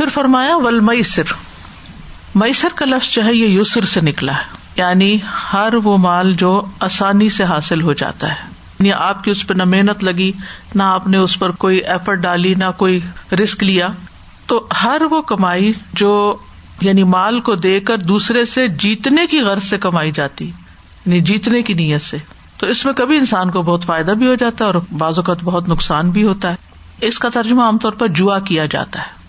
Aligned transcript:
پھر 0.00 0.08
فرمایا 0.08 0.56
ول 0.56 0.80
میسر 0.80 1.22
میسر 2.34 2.68
کا 2.74 2.84
لفظ 2.84 3.14
جو 3.14 3.24
ہے، 3.24 3.34
یہ 3.34 3.46
یوسر 3.46 3.84
سے 3.84 4.00
نکلا 4.00 4.32
ہے۔ 4.32 4.42
یعنی 4.76 5.18
ہر 5.52 5.74
وہ 5.84 5.98
مال 5.98 6.34
جو 6.34 6.62
آسانی 6.80 7.28
سے 7.28 7.44
حاصل 7.44 7.82
ہو 7.82 7.92
جاتا 7.92 8.28
ہے۔ 8.28 8.34
یعنی 8.48 8.92
آپ 8.92 9.24
کی 9.24 9.30
اس 9.30 9.46
پہ 9.46 9.54
نہ 9.54 9.64
محنت 9.64 10.04
لگی، 10.04 10.32
نہ 10.74 10.82
آپ 10.82 11.06
نے 11.06 11.16
اس 11.16 11.38
پر 11.38 11.50
کوئی 11.50 11.78
ایفرٹ 11.78 12.18
ڈالی، 12.18 12.54
نہ 12.54 12.64
کوئی 12.76 13.00
رسک 13.42 13.62
لیا۔ 13.62 13.88
تو 14.46 14.66
ہر 14.82 15.02
وہ 15.10 15.22
کمائی 15.22 15.72
جو 15.92 16.36
یعنی 16.80 17.04
مال 17.04 17.40
کو 17.40 17.54
دے 17.54 17.80
کر 17.80 17.98
دوسرے 17.98 18.44
سے 18.44 18.68
جیتنے 18.68 19.26
کی 19.26 19.40
غرض 19.40 19.62
سے 19.62 19.78
کمائی 19.78 20.12
جاتی 20.12 20.46
یعنی 21.06 21.20
جیتنے 21.20 21.62
کی 21.62 21.74
نیت 21.74 22.02
سے۔ 22.02 22.16
تو 22.56 22.66
اس 22.66 22.84
میں 22.84 22.92
کبھی 22.92 23.16
انسان 23.16 23.50
کو 23.50 23.62
بہت 23.62 23.84
فائدہ 23.84 24.10
بھی 24.10 24.26
ہو 24.26 24.34
جاتا 24.34 24.64
ہے 24.64 24.70
اور 24.70 24.80
بعض 24.98 25.18
اوقات 25.18 25.44
بہت 25.44 25.68
نقصان 25.68 26.10
بھی 26.10 26.22
ہوتا 26.22 26.50
ہے۔ 26.50 26.56
اس 27.00 27.18
کا 27.18 27.28
ترجمہ 27.28 27.62
عام 27.62 27.78
طور 27.78 27.92
پر 27.92 28.08
جوا 28.08 28.38
کیا 28.38 28.66
جاتا 28.66 28.98
ہے۔ 28.98 29.19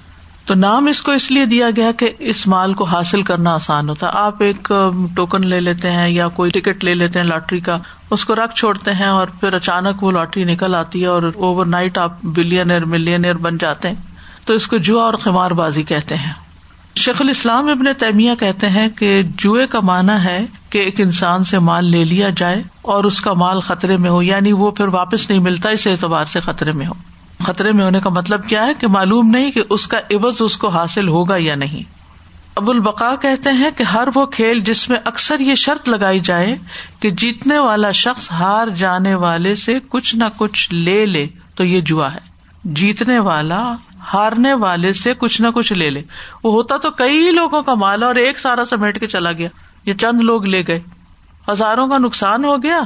تو 0.52 0.56
نام 0.56 0.86
اس 0.86 1.02
کو 1.02 1.12
اس 1.12 1.32
لیے 1.32 1.46
دیا 1.46 1.70
گیا 1.76 1.92
کہ 1.92 2.12
اس 2.20 2.48
مال 2.48 2.74
کو 2.74 2.84
حاصل 2.84 3.24
کرنا 3.24 3.54
آسان 3.54 3.90
ہوتا 3.90 4.08
ہے۔ 4.08 4.12
آپ 4.14 4.44
ایک 4.44 4.74
ٹوکن 5.16 5.48
لے 5.48 5.62
لیتے 5.62 5.92
ہیں 5.92 6.10
یا 6.10 6.28
کوئی 6.28 6.52
ٹکٹ 6.52 6.84
لے 6.84 6.96
لیتے 6.96 7.20
ہیں 7.20 7.26
لاٹری 7.26 7.60
کا، 7.60 7.78
اس 8.10 8.26
کو 8.26 8.36
رکھ 8.36 8.56
چھوڑتے 8.56 8.94
ہیں 8.94 9.06
اور 9.06 9.28
پھر 9.28 9.54
اچانک 9.54 10.04
وہ 10.04 10.12
لاٹری 10.12 10.44
نکل 10.44 10.76
آتی 10.76 11.02
ہے 11.02 11.08
اور 11.08 11.24
اوور 11.36 11.66
نائٹ 11.66 11.98
آپ 11.98 12.14
بلین 12.24 12.72
ملین 12.86 13.22
بن 13.42 13.58
جاتے 13.58 13.88
ہیں۔ 13.88 13.96
تو 14.46 14.54
اس 14.54 14.68
کو 14.68 14.78
جوا 14.78 15.04
اور 15.04 15.14
خمار 15.14 15.52
بازی 15.52 15.84
کہتے 15.84 16.16
ہیں۔ 16.16 16.34
شیخ 16.96 17.16
الاسلام 17.20 17.68
ابن 17.68 17.86
تیمیہ 18.00 18.36
کہتے 18.40 18.70
ہیں 18.70 18.90
کہ 18.90 19.24
جوئے 19.38 19.68
کا 19.68 19.80
مانا 19.84 20.24
ہے 20.24 20.46
کہ 20.70 20.78
ایک 20.78 21.02
انسان 21.02 21.44
سے 21.44 21.60
مال 21.60 21.86
لے 21.86 22.04
لیا 22.06 22.30
جائے 22.30 22.64
اور 22.82 23.04
اس 23.04 23.22
کا 23.22 23.34
مال 23.34 23.60
خطرے 23.60 23.98
میں 23.98 24.10
ہو 24.10 24.22
یعنی 24.22 24.52
وہ 24.52 24.72
پھر 24.72 24.88
واپس 24.88 25.30
نہیں 25.30 25.40
ملتا، 25.40 25.70
اس 25.70 25.88
اعتبار 25.88 26.26
سے 26.26 26.40
خطرے 26.40 26.72
میں 26.72 26.86
ہو۔ 26.86 27.11
خطرے 27.42 27.72
میں 27.72 27.86
ہونے 27.86 28.00
کا 28.00 28.10
مطلب 28.10 28.48
کیا 28.48 28.66
ہے 28.66 28.74
کہ 28.74 28.88
معلوم 28.88 29.30
نہیں 29.30 29.52
کہ 29.52 29.64
اس 29.70 29.88
کا 29.88 29.98
عوض 29.98 30.36
اس 30.40 30.58
کو 30.58 30.68
حاصل 30.68 31.08
ہوگا 31.08 31.36
یا 31.38 31.56
نہیں۔ 31.56 32.02
ابو 32.56 32.72
البقا 32.72 33.16
کہتے 33.16 33.50
ہیں 33.50 33.72
کہ 33.78 33.84
ہر 33.84 34.08
وہ 34.16 34.26
کھیل 34.26 34.60
جس 34.60 34.90
میں 34.90 34.98
اکثر 35.06 35.40
یہ 35.40 35.56
شرط 35.56 35.90
لگائی 35.90 36.20
جائے 36.20 36.56
کہ 37.00 37.10
جیتنے 37.10 37.60
والا 37.60 37.92
شخص 37.92 38.32
ہار 38.32 38.68
جانے 38.68 39.16
والے 39.16 39.56
سے 39.56 39.80
کچھ 39.88 40.16
نہ 40.16 40.24
کچھ 40.38 40.74
لے 40.74 41.06
لے، 41.06 41.28
تو 41.56 41.64
یہ 41.64 41.82
جوا 41.82 42.14
ہے۔ 42.14 42.20
جیتنے 42.64 43.20
والا 43.20 43.76
ہارنے 44.14 44.54
والے 44.54 44.94
سے 44.94 45.14
کچھ 45.14 45.42
نہ 45.42 45.48
کچھ 45.48 45.74
لے 45.74 45.90
لے۔ 45.90 46.04
وہ 46.44 46.54
ہوتا 46.54 46.78
تو 46.78 46.92
کئی 46.92 47.32
لوگوں 47.32 47.62
کا 47.62 47.74
مال 47.74 48.04
اور 48.04 48.16
ایک 48.16 48.40
سارا 48.40 48.66
سمیٹ 48.66 49.00
کے 49.00 49.08
چلا 49.08 49.32
گیا۔ 49.32 49.50
یہ 49.86 49.94
چند 49.94 50.22
لوگ 50.22 50.46
لے 50.46 50.64
گئے۔ 50.68 50.80
ہزاروں 51.52 51.88
کا 51.88 51.98
نقصان 51.98 52.46
ہو 52.46 52.64
گیا 52.64 52.80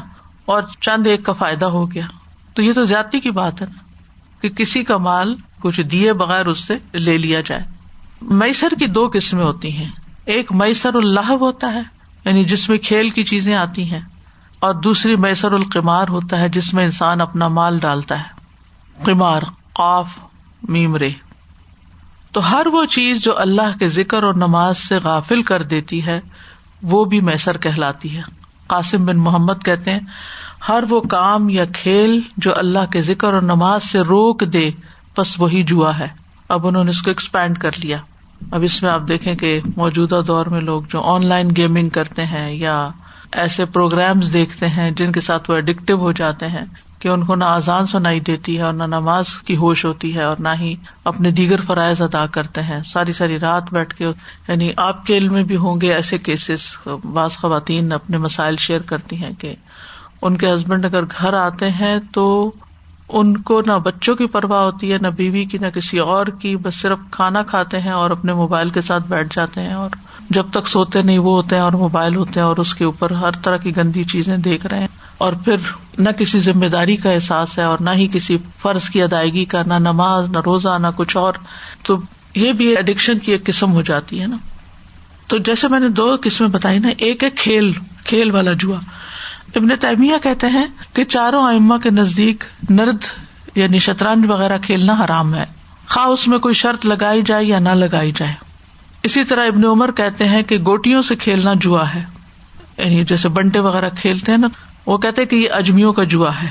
اور 0.45 0.64
چند 0.81 1.08
ایک 1.08 1.23
کا 1.23 1.34
فائدہ 1.34 1.66
ہو 1.66 1.92
گیا۔ 1.92 2.06
تو 2.53 2.62
یہ 2.62 2.73
تو 2.73 2.84
زیادتی 2.84 3.19
کی 3.19 3.31
بات 3.31 3.62
ہے۔ 3.62 3.67
نا 3.67 3.84
کہ 4.46 4.56
کسی 4.56 4.84
کا 4.84 4.98
مال 4.98 5.36
کچھ 5.60 5.82
دیے 5.82 6.14
بغیر 6.14 6.46
اس 6.46 6.60
سے 6.60 6.78
لے 6.94 7.18
لیا 7.18 7.42
جائے۔ 7.42 7.62
میسر 8.22 8.74
کی 8.80 8.88
دو 8.88 9.10
قسمیں 9.14 9.44
ہوتی 9.44 9.72
ہیں۔ 9.78 9.90
ایک 10.26 10.52
میسر 10.52 10.94
اللہ 10.94 11.32
ہوتا 11.32 11.74
ہے 11.74 11.82
یعنی 12.26 12.44
جس 12.44 12.70
میں 12.70 12.78
کھیل 12.78 13.10
کی 13.10 13.24
چیزیں 13.24 13.56
آتی 13.56 13.84
ہیں، 13.92 14.00
اور 14.60 14.74
دوسری 14.74 15.16
میسر 15.16 15.52
القمار 15.52 16.08
ہوتا 16.08 16.40
ہے، 16.40 16.50
جس 16.50 16.74
میں 16.74 16.84
انسان 16.86 17.22
اپنا 17.22 17.48
مال 17.48 17.80
ڈالتا 17.80 18.20
ہے۔ 18.20 19.04
قمار، 19.04 19.42
قاف 19.74 20.18
میم 20.70 20.96
رے 20.96 21.09
تو 22.32 22.52
ہر 22.52 22.68
وہ 22.68 22.86
چیز 22.86 23.24
جو 23.24 23.38
اللہ 23.40 23.78
کے 23.80 23.88
ذکر 23.90 24.24
اور 24.24 24.34
نماز 24.34 24.78
سے 24.78 24.98
غافل 24.98 25.42
کر 25.42 25.64
دیتی 25.64 26.06
ہے، 26.06 26.20
وہ 26.82 27.06
بھی 27.06 27.22
میسر 27.22 27.58
کہلاتی 27.58 28.16
ہے۔ 28.18 28.22
قاسم 28.68 29.06
بن 29.06 29.18
محمد 29.18 29.64
کہتے 29.66 29.92
ہیں 29.92 30.00
ہر 30.70 30.84
وہ 30.90 31.02
کام 31.02 31.50
یا 31.50 31.66
کھیل 31.66 32.22
جو 32.38 32.52
اللہ 32.56 32.86
کے 32.92 33.02
ذکر 33.02 33.34
اور 33.34 33.42
نماز 33.42 33.84
سے 33.84 34.00
روک 34.00 34.44
دے، 34.54 34.72
بس 35.18 35.40
وہی 35.40 35.64
جوا 35.64 36.00
ہے۔ 36.00 36.08
اب 36.50 36.68
انہوں 36.68 36.84
نے 36.84 36.90
اس 36.90 37.02
کو 37.02 37.10
ایکسپینڈ 37.10 37.58
کر 37.58 37.72
لیا۔ 37.84 37.98
اب 38.52 38.64
اس 38.64 38.84
میں 38.84 38.92
آپ 38.92 39.02
دیکھیں 39.08 39.36
کہ 39.36 39.62
موجودہ 39.78 40.22
دور 40.28 40.46
میں 40.46 40.62
لوگ 40.62 40.82
جو 40.90 41.02
آن 41.02 41.26
لائن 41.26 41.50
گیمنگ 41.56 41.90
کرتے 41.90 42.26
ہیں 42.26 42.54
یا 42.54 42.90
ایسے 43.32 43.66
پروگرامس 43.66 44.34
دیکھتے 44.34 44.68
ہیں 44.68 44.92
جن 44.92 45.12
کے 45.12 45.22
ساتھ 45.22 45.50
وہ 45.50 45.56
اڈکٹیو 45.56 45.98
ہو 45.98 46.12
جاتے 46.12 46.48
ہیں 46.48 46.66
کہ 47.00 47.08
ان 47.08 47.24
کو 47.24 47.36
نہ 47.36 47.44
آزان 47.44 47.88
سنائی 47.88 48.20
دیتی 48.20 48.58
ہے 48.58 48.62
اور 48.62 48.74
نہ 48.74 48.84
نماز 48.84 49.30
کی 49.30 49.56
ہوش 49.56 49.86
ہوتی 49.86 50.16
ہے 50.16 50.24
اور 50.24 50.36
نہ 50.40 50.50
ہی 50.59 50.75
اپنے 51.04 51.31
دیگر 51.31 51.62
فرائض 51.62 52.02
ادا 52.02 52.25
کرتے 52.25 52.64
ہیں۔ 52.64 52.80
ساری 52.86 53.14
ساری 53.14 53.40
رات 53.40 53.64
بیٹھ 53.72 53.96
کے 53.96 54.06
یعنی 54.48 54.72
آپ 54.78 55.06
کے 55.06 55.18
علم 55.18 55.34
میں 55.34 55.44
بھی 55.44 55.56
ہوں 55.56 55.81
گے 55.81 55.94
ایسے 55.94 56.18
کیسز 56.18 56.88
بعض 57.14 57.38
خواتین 57.38 57.92
اپنے 57.92 58.18
مسائل 58.18 58.56
شیئر 58.56 58.81
کرتی 58.81 59.24
ہیں 59.24 59.31
کہ 59.40 59.56
ان 60.25 60.38
کے 60.38 60.53
ہسبینڈ 60.53 60.86
اگر 60.86 61.03
گھر 61.03 61.34
آتے 61.34 61.69
ہیں 61.69 61.97
تو 62.12 62.52
ان 63.09 63.38
کو 63.38 63.62
نہ 63.66 63.72
بچوں 63.72 64.16
کی 64.16 64.25
پرواہ 64.25 64.62
ہوتی 64.62 64.94
ہے، 64.94 64.97
نہ 65.02 65.08
بیوی 65.08 65.46
کی، 65.46 65.58
نہ 65.58 65.68
کسی 65.68 66.00
اور 66.00 66.28
کی، 66.28 66.56
بس 66.56 66.75
صرف 66.75 66.97
کھانا 67.12 67.44
کھاتے 67.44 67.80
ہیں 67.80 67.91
اور 67.91 68.12
اپنے 68.12 68.34
موبائل 68.34 68.69
کے 68.69 68.81
ساتھ 68.81 69.08
بیٹھ 69.08 69.36
جاتے 69.36 69.62
ہیں 69.62 69.74
اور 69.74 69.90
جب 70.30 70.46
تک 70.52 70.68
سوتے 70.68 71.02
نہیں 71.02 71.19
وہ 71.19 71.31
ہوتے 71.31 71.56
ہیں 71.56 71.63
اور 71.63 71.72
موبائل 71.72 72.16
ہوتے 72.16 72.40
ہیں 72.40 72.47
اور 72.47 72.58
اس 72.58 72.75
کے 72.75 72.86
اوپر 72.86 73.12
ہر 73.12 73.31
طرح 73.31 73.58
کی 73.58 73.78
گندی 73.78 74.03
چیزیں 74.03 74.38
دیکھ 74.38 74.66
رہے 74.66 74.80
ہیں 74.80 74.88
اور 75.18 75.34
پھر 75.34 75.56
نہ 75.97 76.09
کسی 76.09 76.40
ذمہ 76.40 76.66
داری 76.66 76.96
کا 76.96 77.12
احساس 77.12 77.57
ہے 77.57 77.63
اور 77.63 77.78
نہ 77.80 77.90
ہی 77.90 78.07
کسی 78.13 78.38
فرض 78.59 78.90
کی 78.90 79.03
ادائیگی 79.03 79.46
کا، 79.46 79.62
نہ 79.66 79.74
نماز، 79.74 80.30
نہ 80.30 80.38
روزہ، 80.46 80.78
نہ 80.78 80.88
کچھ 80.96 81.18
اور۔ 81.18 81.34
تو 81.84 81.97
یہ 82.36 82.53
بھی 82.53 82.75
ایڈکشن 82.75 83.19
کی 83.19 83.31
ایک 83.31 83.46
قسم 83.46 83.72
ہو 83.72 83.81
جاتی 83.81 84.22
ہے 84.22 84.28
نا۔ 84.28 84.38
تو 85.28 85.38
جیسے 85.38 85.68
میں 85.68 85.80
نے 85.80 85.90
دو 85.90 86.16
قسمیں 86.22 86.50
بتائی 86.50 86.80
نا، 86.80 86.88
ایک 86.97 87.24
ہے 87.24 87.30
کھیل 87.30 87.72
کھیل 88.06 88.31
والا 88.31 88.53
جوا۔ 88.53 88.80
ابن 89.56 89.76
تعمیہ 89.80 90.14
کہتے 90.24 90.48
ہیں 90.48 90.66
کہ 90.94 91.04
چاروں 91.04 91.48
ائما 91.48 91.78
کے 91.78 91.90
نزدیک 91.90 92.44
نرد 92.70 92.98
یعنی 93.56 93.80
شطرنج 93.80 94.32
وغیرہ 94.32 94.58
کھیلنا 94.58 95.06
حرام 95.06 95.36
ہے۔ 95.36 95.46
خواہ 95.90 96.06
اس 96.06 96.28
میں 96.28 96.40
کوئی 96.40 96.56
شرط 96.56 96.86
لگائی 96.86 97.22
جائے 97.26 97.46
یا 97.46 97.60
نہ 97.60 97.70
لگائی 97.70 98.12
جائے۔ 98.12 98.34
اسی 99.04 99.24
طرح 99.24 99.46
ابن 99.46 99.66
عمر 99.66 99.92
کہتے 99.92 100.28
ہیں 100.28 100.44
کہ 100.44 100.58
گوٹیوں 100.58 101.02
سے 101.02 101.16
کھیلنا 101.16 101.54
جوا 101.62 101.94
ہے۔ 101.94 102.06
یعنی 102.78 103.04
جیسے 103.04 103.30
بنٹے 103.30 103.60
وغیرہ 103.60 103.90
کھیلتے 103.90 104.32
ہیں 104.32 104.40
نا، 104.40 104.48
وہ 104.86 104.98
کہتے 104.98 105.26
کہ 105.26 105.36
یہ 105.36 105.50
اجمیوں 105.52 105.94
کا 105.94 106.04
جوا 106.04 106.32
ہے۔ 106.44 106.48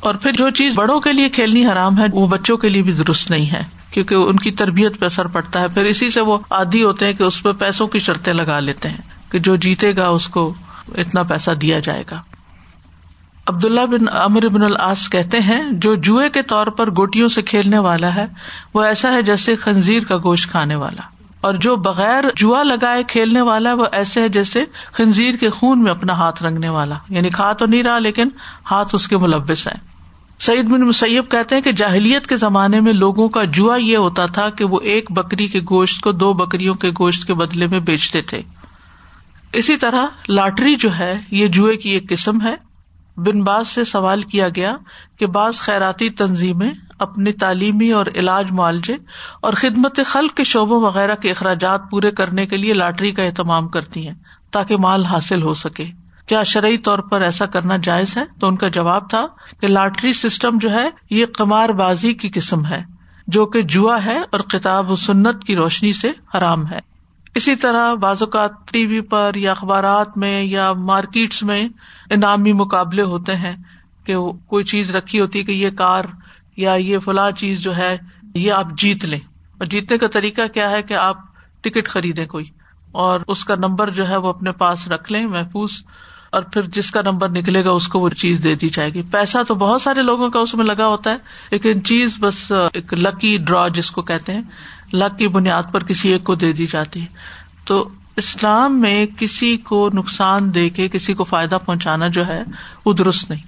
اور 0.00 0.14
پھر 0.14 0.32
جو 0.32 0.50
چیز 0.50 0.72
بڑوں 0.74 1.00
کے 1.00 1.12
لیے 1.12 1.28
کھیلنی 1.28 1.66
حرام 1.66 1.98
ہے، 1.98 2.04
وہ 2.12 2.26
بچوں 2.26 2.56
کے 2.56 2.68
لیے 2.68 2.82
بھی 2.82 2.92
درست 2.92 3.30
نہیں 3.30 3.50
ہے۔ 3.52 3.62
کیونکہ 3.90 4.14
ان 4.14 4.36
کی 4.36 4.50
تربیت 4.50 5.00
پہ 5.00 5.04
اثر 5.04 5.26
پڑتا 5.26 5.60
ہے۔ 5.60 5.68
پھر 5.68 5.84
اسی 5.84 6.10
سے 6.10 6.20
وہ 6.20 6.38
عادی 6.50 6.82
ہوتے 6.82 7.06
ہیں 7.06 7.12
کہ 7.12 7.22
اس 7.22 7.42
پہ 7.42 7.52
پیسوں 7.52 7.86
کی 7.86 7.98
شرطیں 7.98 8.32
لگا 8.32 8.60
لیتے 8.60 8.88
ہیں 8.88 9.32
کہ 9.32 9.38
جو 9.38 9.56
جیتے 9.56 9.96
گا 9.96 10.08
اس 10.08 10.28
کو 10.28 10.54
اتنا 10.88 11.22
پیسہ 11.22 11.50
دیا 11.50 11.78
جائے 11.78 12.04
گا۔ 12.10 12.22
عبداللہ 13.46 13.86
بن 13.86 14.08
امر 14.12 14.48
بن 14.48 14.62
العاص 14.62 15.10
کہتے 15.10 15.38
ہیں، 15.38 15.62
جو 15.72 15.94
جوئے 15.94 16.28
کے 16.28 16.42
طور 16.42 16.66
پر 16.66 16.90
گوٹیوں 16.90 17.28
سے 17.28 17.42
کھیلنے 17.42 17.78
والا 17.78 18.14
ہے، 18.14 18.26
وہ 18.74 18.82
ایسا 18.82 19.12
ہے 19.12 19.22
جیسے 19.22 19.56
خنزیر 19.56 20.04
کا 20.04 20.16
گوشت 20.16 20.50
کھانے 20.50 20.74
والا۔ 20.74 21.02
اور 21.40 21.54
جو 21.54 21.76
بغیر 21.76 22.24
جوا 22.36 22.62
لگائے 22.62 23.02
کھیلنے 23.02 23.40
والا 23.40 23.70
ہے، 23.70 23.74
وہ 23.74 23.86
ایسے 23.92 24.20
ہے 24.20 24.28
جیسے 24.28 24.64
خنزیر 24.92 25.34
کے 25.34 25.50
خون 25.50 25.82
میں 25.82 25.90
اپنا 25.90 26.12
ہاتھ 26.12 26.42
رنگنے 26.42 26.68
والا۔ 26.68 26.94
یعنی 27.08 27.30
کھا 27.30 27.52
تو 27.52 27.66
نہیں 27.66 27.82
رہا، 27.82 27.98
لیکن 27.98 28.28
ہاتھ 28.70 28.94
اس 28.94 29.08
کے 29.08 29.16
ملبس 29.16 29.66
ہے 29.66 29.94
سعید 30.38 30.64
بن 30.64 30.80
مسیب 30.80 31.30
کہتے 31.30 31.54
ہیں 31.54 31.62
کہ 31.62 31.72
جاہلیت 31.72 32.26
کے 32.26 32.36
زمانے 32.36 32.80
میں 32.80 32.92
لوگوں 32.92 33.28
کا 33.28 33.44
جوا 33.44 33.76
یہ 33.76 33.96
ہوتا 33.96 34.26
تھا 34.26 34.50
کہ 34.50 34.64
وہ 34.64 34.80
ایک 34.80 35.12
بکری 35.12 35.48
کے 35.48 35.60
گوشت 35.70 36.00
کو 36.00 36.12
دو 36.12 36.32
بکریوں 36.32 36.74
کے 36.74 36.90
گوشت 36.90 37.26
کے 37.26 37.34
بدلے 37.34 37.66
میں 37.66 37.80
بیچتے 37.80 38.22
تھے۔ 38.22 38.42
اسی 39.54 39.76
طرح 39.76 40.06
لاٹری 40.28 40.76
جو 40.76 40.98
ہے، 40.98 41.20
یہ 41.30 41.48
جوئے 41.48 41.76
کی 41.76 41.90
ایک 41.90 42.08
قسم 42.08 42.40
ہے۔ 42.42 42.54
بن 43.16 43.42
باز 43.42 43.68
سے 43.68 43.84
سوال 43.84 44.22
کیا 44.22 44.48
گیا 44.48 44.76
کہ 45.18 45.26
بعض 45.26 45.56
خیراتی 45.56 46.10
تنظیمیں 46.10 46.70
اپنی 46.98 47.32
تعلیمی 47.32 47.92
اور 47.92 48.06
علاج 48.16 48.50
معالجے 48.50 48.96
اور 49.40 49.52
خدمت 49.52 50.00
خلق 50.06 50.36
کے 50.36 50.44
شعبوں 50.44 50.80
وغیرہ 50.80 51.14
کے 51.14 51.30
اخراجات 51.30 51.80
پورے 51.90 52.10
کرنے 52.10 52.46
کے 52.46 52.56
لیے 52.56 52.72
لاٹری 52.72 53.12
کا 53.12 53.22
اہتمام 53.22 53.68
کرتی 53.68 54.06
ہیں 54.06 54.14
تاکہ 54.50 54.76
مال 54.76 55.04
حاصل 55.04 55.42
ہو 55.42 55.54
سکے۔ 55.54 55.84
کیا 56.26 56.42
شرعی 56.42 56.78
طور 56.78 56.98
پر 56.98 57.20
ایسا 57.20 57.46
کرنا 57.46 57.76
جائز 57.76 58.16
ہے؟ 58.16 58.24
تو 58.40 58.46
ان 58.46 58.56
کا 58.56 58.68
جواب 58.68 59.10
تھا 59.10 59.26
کہ 59.60 59.66
لاٹری 59.66 60.12
سسٹم 60.12 60.58
جو 60.58 60.70
ہے، 60.70 60.88
یہ 61.10 61.26
قمار 61.38 61.68
بازی 61.68 62.14
کی 62.14 62.30
قسم 62.34 62.66
ہے، 62.66 62.82
جو 63.26 63.46
کہ 63.46 63.62
جوا 63.62 64.04
ہے 64.04 64.18
اور 64.18 64.40
کتاب 64.40 64.90
و 64.90 64.96
سنت 64.96 65.44
کی 65.44 65.56
روشنی 65.56 65.92
سے 65.92 66.10
حرام 66.34 66.66
ہے۔ 66.66 66.93
اسی 67.34 67.56
طرح 67.56 67.94
بعض 67.94 68.22
اوقات 68.22 68.50
ٹی 68.72 68.86
وی 68.86 69.00
پر 69.00 69.30
یا 69.34 69.50
اخبارات 69.50 70.16
میں 70.16 70.42
یا 70.42 70.72
مارکیٹس 70.72 71.42
میں 71.42 71.68
انعامی 72.10 72.52
مقابلے 72.52 73.02
ہوتے 73.02 73.34
ہیں 73.34 73.56
کہ 74.04 74.16
کوئی 74.46 74.64
چیز 74.64 74.90
رکھی 74.90 75.20
ہوتی 75.20 75.42
کہ 75.42 75.52
یہ 75.52 75.70
کار 75.70 76.04
یا 76.56 76.74
یہ 76.74 76.98
فلاں 76.98 77.30
چیز 77.30 77.60
جو 77.60 77.76
ہے 77.76 77.96
یہ 78.34 78.52
آپ 78.52 78.66
جیت 78.78 79.04
لیں۔ 79.04 79.20
اور 79.58 79.64
جیتنے 79.64 79.98
کا 79.98 80.06
طریقہ 80.06 80.42
کیا 80.54 80.70
ہے 80.70 80.82
کہ 80.82 80.94
آپ 80.94 81.16
ٹکٹ 81.60 81.88
خریدیں 81.88 82.26
کوئی 82.26 82.44
اور 82.92 83.20
اس 83.28 83.44
کا 83.44 83.54
نمبر 83.54 83.90
جو 83.90 84.08
ہے 84.08 84.16
وہ 84.16 84.28
اپنے 84.28 84.52
پاس 84.52 84.88
رکھ 84.88 85.12
لیں 85.12 85.26
محفوظ 85.26 85.70
اور 86.32 86.42
پھر 86.42 86.62
جس 86.62 86.90
کا 86.90 87.00
نمبر 87.04 87.28
نکلے 87.28 87.64
گا 87.64 87.70
اس 87.70 87.88
کو 87.88 88.00
وہ 88.00 88.08
چیز 88.08 88.40
دے 88.44 88.54
دی 88.54 88.68
جائے 88.68 88.94
گی۔ 88.94 89.02
پیسہ 89.02 89.38
تو 89.48 89.54
بہت 89.54 89.82
سارے 89.82 90.02
لوگوں 90.02 90.28
کا 90.28 90.38
اس 90.38 90.54
میں 90.54 90.64
لگا 90.64 90.86
ہوتا 90.86 91.10
ہے، 91.10 91.16
لیکن 91.50 91.84
چیز 91.84 92.16
بس 92.20 92.52
ایک 92.72 92.94
لکی 92.94 93.38
ڈرا 93.38 93.68
جس 93.68 93.90
کو 93.90 94.02
کہتے 94.02 94.34
ہیں۔ 94.34 94.42
لک 94.94 95.18
کی 95.18 95.28
بنیاد 95.28 95.62
پر 95.72 95.84
کسی 95.84 96.08
ایک 96.08 96.24
کو 96.24 96.34
دے 96.34 96.52
دی 96.52 96.66
جاتی 96.66 97.00
ہے۔ 97.00 97.06
تو 97.64 97.88
اسلام 98.16 98.80
میں 98.80 99.06
کسی 99.18 99.56
کو 99.56 99.90
نقصان 99.94 100.54
دے 100.54 100.70
کے 100.70 100.88
کسی 100.88 101.14
کو 101.14 101.24
فائدہ 101.24 101.58
پہنچانا 101.66 102.08
جو 102.08 102.26
ہے، 102.26 102.42
وہ 102.84 102.92
درست 102.92 103.30
نہیں۔ 103.30 103.42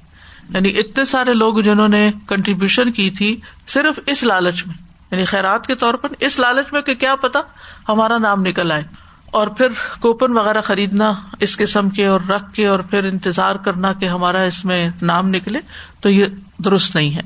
یعنی 0.51 0.79
اتنے 0.79 1.05
سارے 1.05 1.33
لوگ 1.33 1.61
جنہوں 1.61 1.89
نے 1.89 2.11
کنٹریبیوشن 2.27 2.93
کی 2.93 3.11
تھی، 3.11 3.41
صرف 3.67 4.01
اس 4.07 4.25
لالچ 4.25 4.67
میں۔ 4.67 4.75
یعنی 5.11 5.25
خیرات 5.25 5.67
کے 5.67 5.75
طور 5.75 5.95
پر 5.95 6.09
اس 6.21 6.39
لالچ 6.39 6.73
میں 6.73 6.83
کہ 6.83 6.95
کیا 6.95 7.17
پتا، 7.17 7.41
ہمارا 7.89 8.19
نام 8.19 8.41
نکل 8.41 8.73
آئے۔ 8.73 8.83
اور 9.27 9.47
پھر 9.47 9.69
کوپن 10.01 10.33
وغیرہ 10.33 10.61
خریدنا، 10.61 11.13
اس 11.41 11.57
قسم 11.57 11.89
کے 11.89 12.07
اور 12.07 12.21
رکھ 12.29 12.53
کے 12.53 12.67
اور 12.67 12.79
پھر 12.79 13.05
انتظار 13.05 13.55
کرنا 13.55 13.93
کہ 13.93 14.09
ہمارا 14.09 14.43
اس 14.43 14.65
میں 14.65 14.91
نام 15.03 15.29
نکلے، 15.29 15.59
تو 16.01 16.11
یہ 16.11 16.27
درست 16.59 16.97
نہیں 16.97 17.15
ہے۔ 17.15 17.23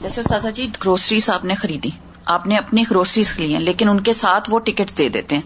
جیسے 0.00 0.20
استاذہ 0.20 0.48
جی 0.48 0.66
گروسریز 0.84 1.30
آپ 1.30 1.44
نے 1.44 1.54
خریدی۔ 1.54 1.90
آپ 2.24 2.46
نے 2.46 2.56
اپنی 2.56 2.84
گروسریز 2.90 3.34
لی 3.38 3.52
ہیں 3.52 3.60
لیکن 3.60 3.88
ان 3.88 4.00
کے 4.00 4.12
ساتھ 4.12 4.50
وہ 4.50 4.58
ٹکٹ 4.58 4.98
دے 4.98 5.08
دیتے 5.08 5.34
ہیں۔ 5.34 5.42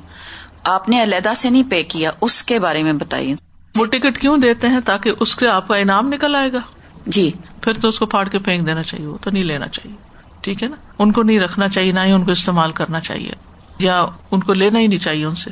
آپ 0.64 0.88
نے 0.88 1.02
علیحدہ 1.02 1.32
سے 1.36 1.50
نہیں 1.50 1.70
پے 1.70 1.82
کیا 1.82 2.10
اس 2.20 2.42
کے 2.42 2.58
بارے 2.58 2.82
میں 2.82 2.92
بتائیے۔ 2.92 3.34
وہ 3.76 3.84
ٹکٹ 3.84 4.20
کیوں 4.20 4.38
دیتے 4.38 4.68
ہیں 4.68 4.80
تاکہ 4.84 5.12
اس 5.20 5.34
سے 5.34 5.48
آپ 5.48 5.68
کا 5.68 5.76
انعام 5.76 6.08
نکل 6.08 6.36
آئے 6.36 6.52
گا؟ 6.52 6.58
جی۔ 7.06 7.30
پھر 7.62 7.72
تو 7.72 7.88
اس 7.88 7.98
کو 7.98 8.06
پھاڑ 8.06 8.28
کے 8.28 8.38
پھینک 8.38 8.66
دینا 8.66 8.82
چاہیے 8.82 9.06
وہ 9.06 9.18
تو 9.20 9.30
نہیں 9.30 9.44
لینا 9.44 9.68
چاہیے۔ 9.68 9.96
ٹھیک 10.40 10.62
ہے 10.62 10.68
نا؟ 10.68 10.76
ان 10.98 11.12
کو 11.12 11.22
نہیں 11.22 11.40
رکھنا 11.40 11.68
چاہیے 11.68 11.92
نہ 11.92 12.00
ہی 12.00 12.12
ان 12.12 12.24
کو 12.24 12.32
استعمال 12.32 12.72
کرنا 12.72 13.00
چاہیے۔ 13.00 13.32
یا 13.78 14.04
ان 14.30 14.42
کو 14.42 14.52
لینا 14.52 14.78
ہی 14.78 14.86
نہیں 14.86 14.98
چاہیے 14.98 15.24
ان 15.24 15.34
سے۔ 15.34 15.50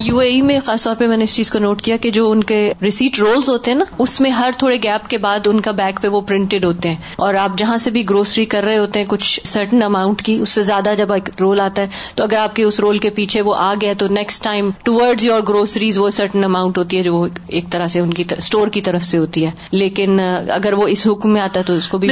یو 0.00 0.18
اے 0.18 0.28
ای 0.28 0.42
میں 0.42 0.60
خاص 0.64 0.84
طور 0.84 0.94
پہ 0.98 1.06
میں 1.06 1.16
نے 1.16 1.24
اس 1.24 1.34
چیز 1.34 1.50
کو 1.50 1.58
نوٹ 1.58 1.82
کیا 1.82 1.96
کہ 1.96 2.10
جو 2.10 2.30
ان 2.30 2.44
کے 2.44 2.72
ریسیٹ 2.82 3.18
رولز 3.20 3.48
ہوتے 3.48 3.70
ہیں 3.70 3.78
نا 3.78 3.84
اس 3.98 4.20
میں 4.20 4.30
ہر 4.30 4.50
تھوڑے 4.58 4.76
گیپ 4.82 5.08
کے 5.08 5.18
بعد 5.18 5.46
ان 5.46 5.60
کا 5.60 5.70
بیک 5.70 6.02
پہ 6.02 6.08
وہ 6.08 6.20
پرنٹڈ 6.20 6.64
ہوتے 6.64 6.88
ہیں۔ 6.88 6.96
اور 7.16 7.34
آپ 7.34 7.58
جہاں 7.58 7.76
سے 7.76 7.90
بھی 7.90 8.08
گروسری 8.10 8.44
کر 8.44 8.64
رہے 8.64 8.78
ہوتے 8.78 8.98
ہیں 8.98 9.06
کچھ 9.08 9.40
سرٹن 9.44 9.82
اماؤنٹ 9.82 10.22
کی 10.22 10.38
اس 10.40 10.48
سے 10.48 10.62
زیادہ 10.62 10.94
جب 10.98 11.12
رول 11.40 11.60
آتا 11.60 11.82
ہے 11.82 11.86
تو 12.14 12.24
اگر 12.24 12.36
آپ 12.36 12.56
کے 12.56 12.64
اس 12.64 12.80
رول 12.80 12.98
کے 12.98 13.10
پیچھے 13.10 13.40
وہ 13.40 13.54
آ 13.56 13.74
گیا 13.80 13.92
تو 13.98 14.08
next 14.08 14.44
time 14.44 14.70
towards 14.84 15.24
your 15.24 15.40
groceries 15.48 15.98
وہ 15.98 16.10
سرٹن 16.10 16.44
اماؤنٹ 16.44 16.78
ہوتی 16.78 16.98
ہے 16.98 17.02
جو 17.02 17.26
ایک 17.48 17.64
طرح 17.70 17.88
سے 17.88 18.00
ان 18.00 18.14
کی 18.14 18.24
اسٹور 18.38 18.68
کی 18.68 18.80
طرف 18.80 19.02
سے 19.02 19.18
ہوتی 19.18 19.46
ہے۔ 19.46 19.50
لیکن 19.70 20.20
اگر 20.50 20.72
وہ 20.72 20.88
اس 20.88 21.06
حکم 21.06 21.32
میں 21.32 21.40
آتا 21.40 21.60
ہے 21.60 21.64
تو 21.64 21.74
اس 21.74 21.88
کو 21.88 21.98
بھی 21.98 22.08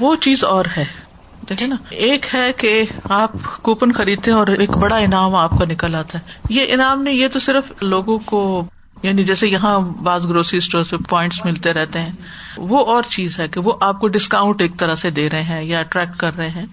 وہ 0.00 0.16
چیز 0.16 0.44
اور 0.44 0.64
ہے۔ 0.76 1.07
دیکھے 1.48 1.66
نا، 1.66 1.76
ایک 1.90 2.26
ہے 2.34 2.52
کہ 2.52 2.82
آپ 3.04 3.32
کوپن 3.62 3.92
خریدتے 3.92 4.30
ہیں 4.30 4.38
اور 4.38 4.46
ایک 4.46 4.70
بڑا 4.70 4.96
انعام 4.96 5.34
آپ 5.34 5.50
کا 5.50 5.64
نکل 5.64 5.94
آتا 5.94 6.18
ہے۔ 6.18 6.24
یہ 6.50 6.64
انعام 6.68 7.02
نہیں، 7.02 7.14
یہ 7.14 7.28
تو 7.28 7.38
صرف 7.38 7.72
لوگوں 7.80 8.18
کو 8.18 8.64
یعنی 9.02 9.24
جیسے 9.24 9.48
یہاں 9.48 9.80
بعض 9.80 10.26
گروسری 10.26 10.58
اسٹور 10.58 10.84
پہ 10.90 10.96
پوائنٹس 11.08 11.44
ملتے 11.44 11.72
رہتے 11.72 12.00
ہیں۔ 12.00 12.12
وہ 12.56 12.86
اور 12.86 13.02
چیز 13.02 13.40
ہے 13.40 13.48
کہ 13.48 13.60
وہ 13.60 13.72
آپ 13.80 14.00
کو 14.00 14.08
ڈسکاؤنٹ 14.08 14.60
ایک 14.60 14.76
طرح 14.78 14.94
سے 14.94 15.10
دے 15.10 15.30
رہے 15.30 15.42
ہیں 15.42 15.64
یا 15.64 15.78
اٹریکٹ 15.78 16.16
کر 16.16 16.36
رہے 16.36 16.48
ہیں۔ 16.48 16.66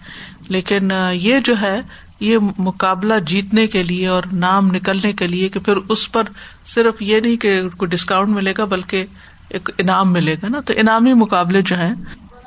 لیکن 0.47 0.91
یہ 1.13 1.39
جو 1.39 1.53
ہے، 1.61 1.81
یہ 2.19 2.37
مقابلہ 2.57 3.13
جیتنے 3.25 3.67
کے 3.67 3.83
لیے 3.83 4.07
اور 4.07 4.23
نام 4.31 4.67
نکلنے 4.67 5.13
کے 5.13 5.27
لیے 5.27 5.49
کہ 5.49 5.59
پھر 5.59 5.77
اس 5.89 6.11
پر 6.11 6.23
صرف 6.65 7.01
یہ 7.01 7.19
نہیں 7.19 7.37
کہ 7.37 7.69
کوئی 7.69 7.89
ڈسکاؤنٹ 7.89 8.29
ملے 8.29 8.53
گا، 8.57 8.65
بلکہ 8.65 9.05
ایک 9.49 9.69
انعام 9.77 10.13
ملے 10.13 10.35
گا 10.43 10.47
نا۔ 10.47 10.59
تو 10.59 10.73
انعامی 10.77 11.13
مقابلے 11.13 11.61
جو 11.61 11.75
ہیں 11.75 11.93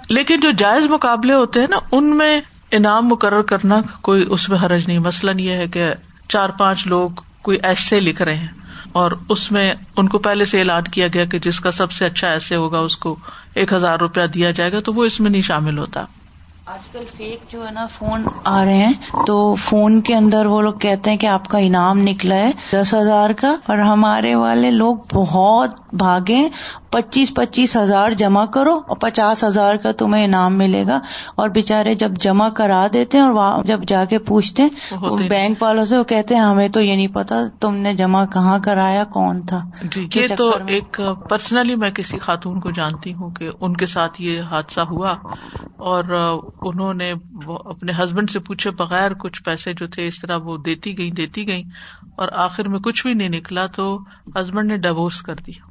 لیکن 0.08 0.40
جو 0.40 0.50
جائز 0.50 0.84
مقابلے 0.86 1.34
ہوتے 1.34 1.60
ہیں 1.60 1.66
نا، 1.70 1.76
ان 1.92 2.16
میں 2.16 2.40
انعام 2.70 3.08
مقرر 3.08 3.42
کرنا 3.42 3.80
کوئی 4.02 4.26
اس 4.28 4.48
میں 4.48 4.58
حرج 4.58 4.86
نہیں۔ 4.86 4.98
مثلاً 4.98 5.38
یہ 5.38 5.50
ہے 5.50 5.68
کہ 5.68 5.94
چار 6.28 6.48
پانچ 6.48 6.86
لوگ 6.86 7.10
کوئی 7.42 7.58
ایسے 7.62 8.00
لکھ 8.00 8.22
رہے 8.22 8.34
ہیں 8.34 8.48
اور 8.92 9.12
اس 9.28 9.52
میں 9.52 9.74
ان 9.96 10.08
کو 10.08 10.18
پہلے 10.18 10.44
سے 10.44 10.58
اعلان 10.58 10.82
کیا 10.82 11.06
گیا 11.14 11.24
کہ 11.24 11.38
جس 11.38 11.60
کا 11.60 11.72
سب 11.72 11.92
سے 11.92 12.06
اچھا 12.06 12.28
ایسے 12.28 12.56
ہوگا، 12.56 12.78
اس 12.78 12.96
کو 12.96 13.16
ایک 13.54 13.72
ہزار 13.72 13.98
روپیہ 13.98 14.26
دیا 14.26 14.50
جائے 14.50 14.72
گا، 14.72 14.80
تو 14.80 14.92
وہ 14.92 15.04
اس 15.04 15.20
میں 15.20 15.30
نہیں 15.30 15.42
شامل 15.42 15.78
ہوتا۔ 15.78 16.04
آج 16.68 16.88
کل 16.92 17.04
فیک 17.16 17.50
جو 17.50 17.66
ہے 17.66 17.70
نا 17.70 17.86
فون 17.86 18.24
آ 18.44 18.64
رہے 18.64 18.76
ہیں 18.76 18.92
تو 19.26 19.54
فون 19.58 20.00
کے 20.00 20.14
اندر 20.14 20.46
وہ 20.46 20.60
لوگ 20.62 20.72
کہتے 20.78 21.10
ہیں 21.10 21.16
کہ 21.16 21.26
آپ 21.26 21.48
کا 21.48 21.58
انعام 21.58 21.98
نکلا 21.98 22.34
ہے 22.34 22.50
دس 22.72 22.94
ہزار 22.94 23.30
کا 23.30 23.54
اور 23.66 23.78
ہمارے 23.82 24.34
والے 24.34 24.70
لوگ 24.70 24.96
بہت 25.14 25.80
بھاگے 25.94 26.48
پچیس 26.90 27.34
پچیس 27.34 27.76
ہزار 27.76 28.10
جمع 28.12 28.44
کرو 28.44 28.80
اور 28.86 28.96
پچاس 28.96 29.44
ہزار 29.44 29.76
کا 29.76 29.92
تمہیں 29.92 30.24
انعام 30.24 30.58
ملے 30.58 30.84
گا۔ 30.86 30.98
اور 31.34 31.48
بےچارے 31.48 31.94
جب 31.94 32.12
جمع 32.20 32.48
کرا 32.48 32.86
دیتے 32.92 33.18
ہیں 33.18 33.24
اور 33.24 33.64
جب 33.64 33.80
جا 33.86 34.04
کے 34.04 34.18
پوچھتے 34.18 34.62
ہیں 34.62 34.70
بینک 35.28 35.62
والوں 35.62 35.84
سے 35.84 35.98
وہ 35.98 36.04
کہتے 36.04 36.34
ہیں 36.34 36.42
ہمیں 36.42 36.68
تو 36.68 36.80
یہ 36.80 36.96
نہیں 36.96 37.14
پتا 37.14 37.40
تم 37.60 37.74
نے 37.76 37.92
جمع 37.94 38.24
کہاں 38.32 38.58
کرایا 38.58 39.04
کون 39.10 39.40
تھا۔ 39.46 39.60
جی 39.82 40.08
یہ 40.14 40.34
تو 40.36 40.50
ایک 40.66 41.00
پرسنلی 41.28 41.74
میں 41.74 41.90
کسی 41.90 42.18
خاتون 42.18 42.60
کو 42.60 42.70
جانتی 42.70 43.12
ہوں 43.14 43.30
کہ 43.30 43.50
ان 43.60 43.76
کے 43.76 43.86
ساتھ 43.86 44.22
یہ 44.22 44.42
حادثہ 44.42 44.80
ہوا 44.80 45.14
اور 45.76 46.04
انہوں 46.62 46.94
نے 46.94 47.14
اپنے 47.46 47.92
ہسبینڈ 47.92 48.30
سے 48.30 48.38
پوچھے 48.38 48.70
بغیر 48.70 49.14
کچھ 49.14 49.42
پیسے 49.42 49.72
جو 49.72 49.86
تھے 49.86 50.06
اس 50.06 50.20
طرح 50.20 50.36
وہ 50.36 50.56
دیتی 50.56 50.98
گئی 50.98 51.10
دیتی 51.10 51.48
گئی 51.48 51.62
اور 52.16 52.28
آخر 52.32 52.68
میں 52.68 52.78
کچھ 52.78 53.06
بھی 53.06 53.14
نہیں 53.14 53.28
نکلا 53.28 53.66
تو 53.66 53.98
ہسبینڈ 54.26 54.70
نے 54.70 54.76
ڈائیورس 54.76 55.22
کر 55.22 55.34
دیا 55.34 55.68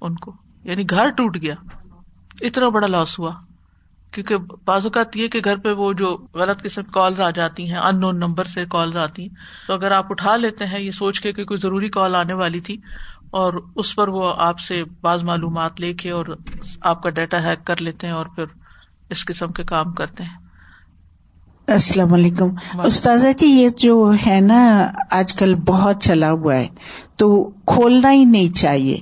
ان 0.00 0.14
کو۔ 0.14 0.32
یعنی 0.64 0.90
گھر 0.90 1.10
ٹوٹ 1.10 1.36
گیا۔ 1.42 1.54
اتنا 2.40 2.68
بڑا 2.68 2.86
لاس 2.86 3.18
ہوا۔ 3.18 3.30
کیونکہ 4.10 4.36
بعض 4.64 4.86
اوقات 4.86 5.16
یہ 5.16 5.28
کہ 5.28 5.40
گھر 5.44 5.56
پہ 5.56 5.72
وہ 5.72 5.92
جو 5.92 6.18
غلط 6.34 6.62
قسم 6.62 6.82
کالز 6.82 7.20
آ 7.20 7.30
جاتی 7.30 7.70
ہیں 7.70 7.78
ان 7.78 8.00
نون 8.00 8.16
نمبر 8.16 8.44
سے 8.44 8.64
کالز 8.64 8.96
آتی 8.96 9.22
ہیں، 9.22 9.34
تو 9.66 9.74
اگر 9.74 9.90
آپ 9.90 10.06
اٹھا 10.10 10.36
لیتے 10.36 10.66
ہیں، 10.66 10.80
یہ 10.80 10.90
سوچ 10.90 11.20
کے 11.20 11.32
کہ 11.32 11.44
کوئی 11.44 11.58
ضروری 11.58 11.88
کال 11.88 12.14
آنے 12.14 12.34
والی 12.34 12.60
تھی، 12.60 12.76
اور 13.30 13.52
اس 13.76 13.96
پر 13.96 14.08
وہ 14.08 14.34
آپ 14.38 14.60
سے 14.60 14.84
بعض 15.00 15.24
معلومات 15.24 15.80
لے 15.80 15.94
کے 15.94 16.10
اور 16.10 16.24
آپ 16.80 17.02
کا 17.02 17.10
ڈیٹا 17.10 17.42
ہیک 17.42 17.66
کر 17.66 17.80
لیتے 17.80 18.06
ہیں 18.06 18.14
اور 18.14 18.26
پھر 18.26 18.44
اس 19.10 19.24
قسم 19.24 19.48
کے 19.48 19.62
کام 19.62 19.92
کرتے 19.92 20.24
ہیں۔ 20.24 20.48
السلام 21.66 22.14
علیکم۔ 22.14 22.80
استاذہ 22.80 23.26
جی 23.38 23.46
یہ 23.46 23.68
جو 23.68 24.12
ہے 24.26 24.40
نا 24.40 24.88
آج 25.10 25.32
کل 25.32 25.54
بہت 25.54 26.02
چلا 26.02 26.30
ہوا 26.30 26.56
ہے 26.56 26.66
تو 27.16 27.50
کھولنا 27.66 28.12
ہی 28.12 28.24
نہیں 28.24 28.56
چاہیے 28.56 28.98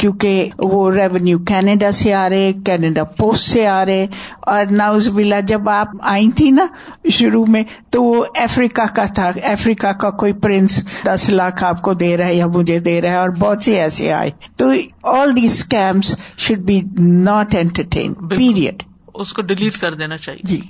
کیونکہ 0.00 0.50
وہ 0.58 0.92
ریونیو 0.92 1.38
کینیڈا 1.38 1.92
سے 1.92 2.14
آ 2.14 2.28
رہے 2.28 2.52
کینیڈا 2.66 3.04
پوسٹ 3.04 3.48
سے 3.48 3.66
آ 3.66 3.84
رہے 3.84 4.06
اور 4.40 4.64
ناؤز 4.70 5.08
بلا 5.08 5.40
جب 5.40 5.68
آپ 5.68 5.88
آئی 6.00 6.30
تھی 6.30 6.50
نا 6.50 6.66
شروع 7.10 7.44
میں 7.48 7.64
تو 7.90 8.02
وہ 8.02 8.24
افریقہ 8.36 8.94
کا 8.94 9.04
تھا۔ 9.04 9.30
افریقہ 9.44 9.92
کا 9.92 10.10
کوئی 10.10 10.32
پرنس 10.32 11.02
دس 11.04 11.28
لاکھ 11.28 11.64
آپ 11.64 11.82
کو 11.82 11.94
دے 11.94 12.16
رہا 12.16 12.26
ہے 12.26 12.34
یا 12.34 12.46
مجھے 12.46 12.78
دے 12.78 13.00
رہا 13.00 13.10
ہے 13.10 13.16
اور 13.16 13.28
بہت 13.28 13.62
سے 13.62 13.80
ایسے 13.80 14.12
آئے۔ 14.12 14.30
تو 14.56 14.72
all 15.02 15.36
the 15.36 15.44
schemes 15.44 16.18
should 16.36 16.58
be 16.58 16.80
not 16.98 17.54
entertain 17.54 18.14
period 18.14 18.82
اس 19.18 19.32
کو 19.32 19.42
ڈیلیٹ 19.42 19.80
کر 19.80 19.94
دینا 19.94 20.16
چاہیے۔ 20.16 20.40
جی۔ 20.44 20.60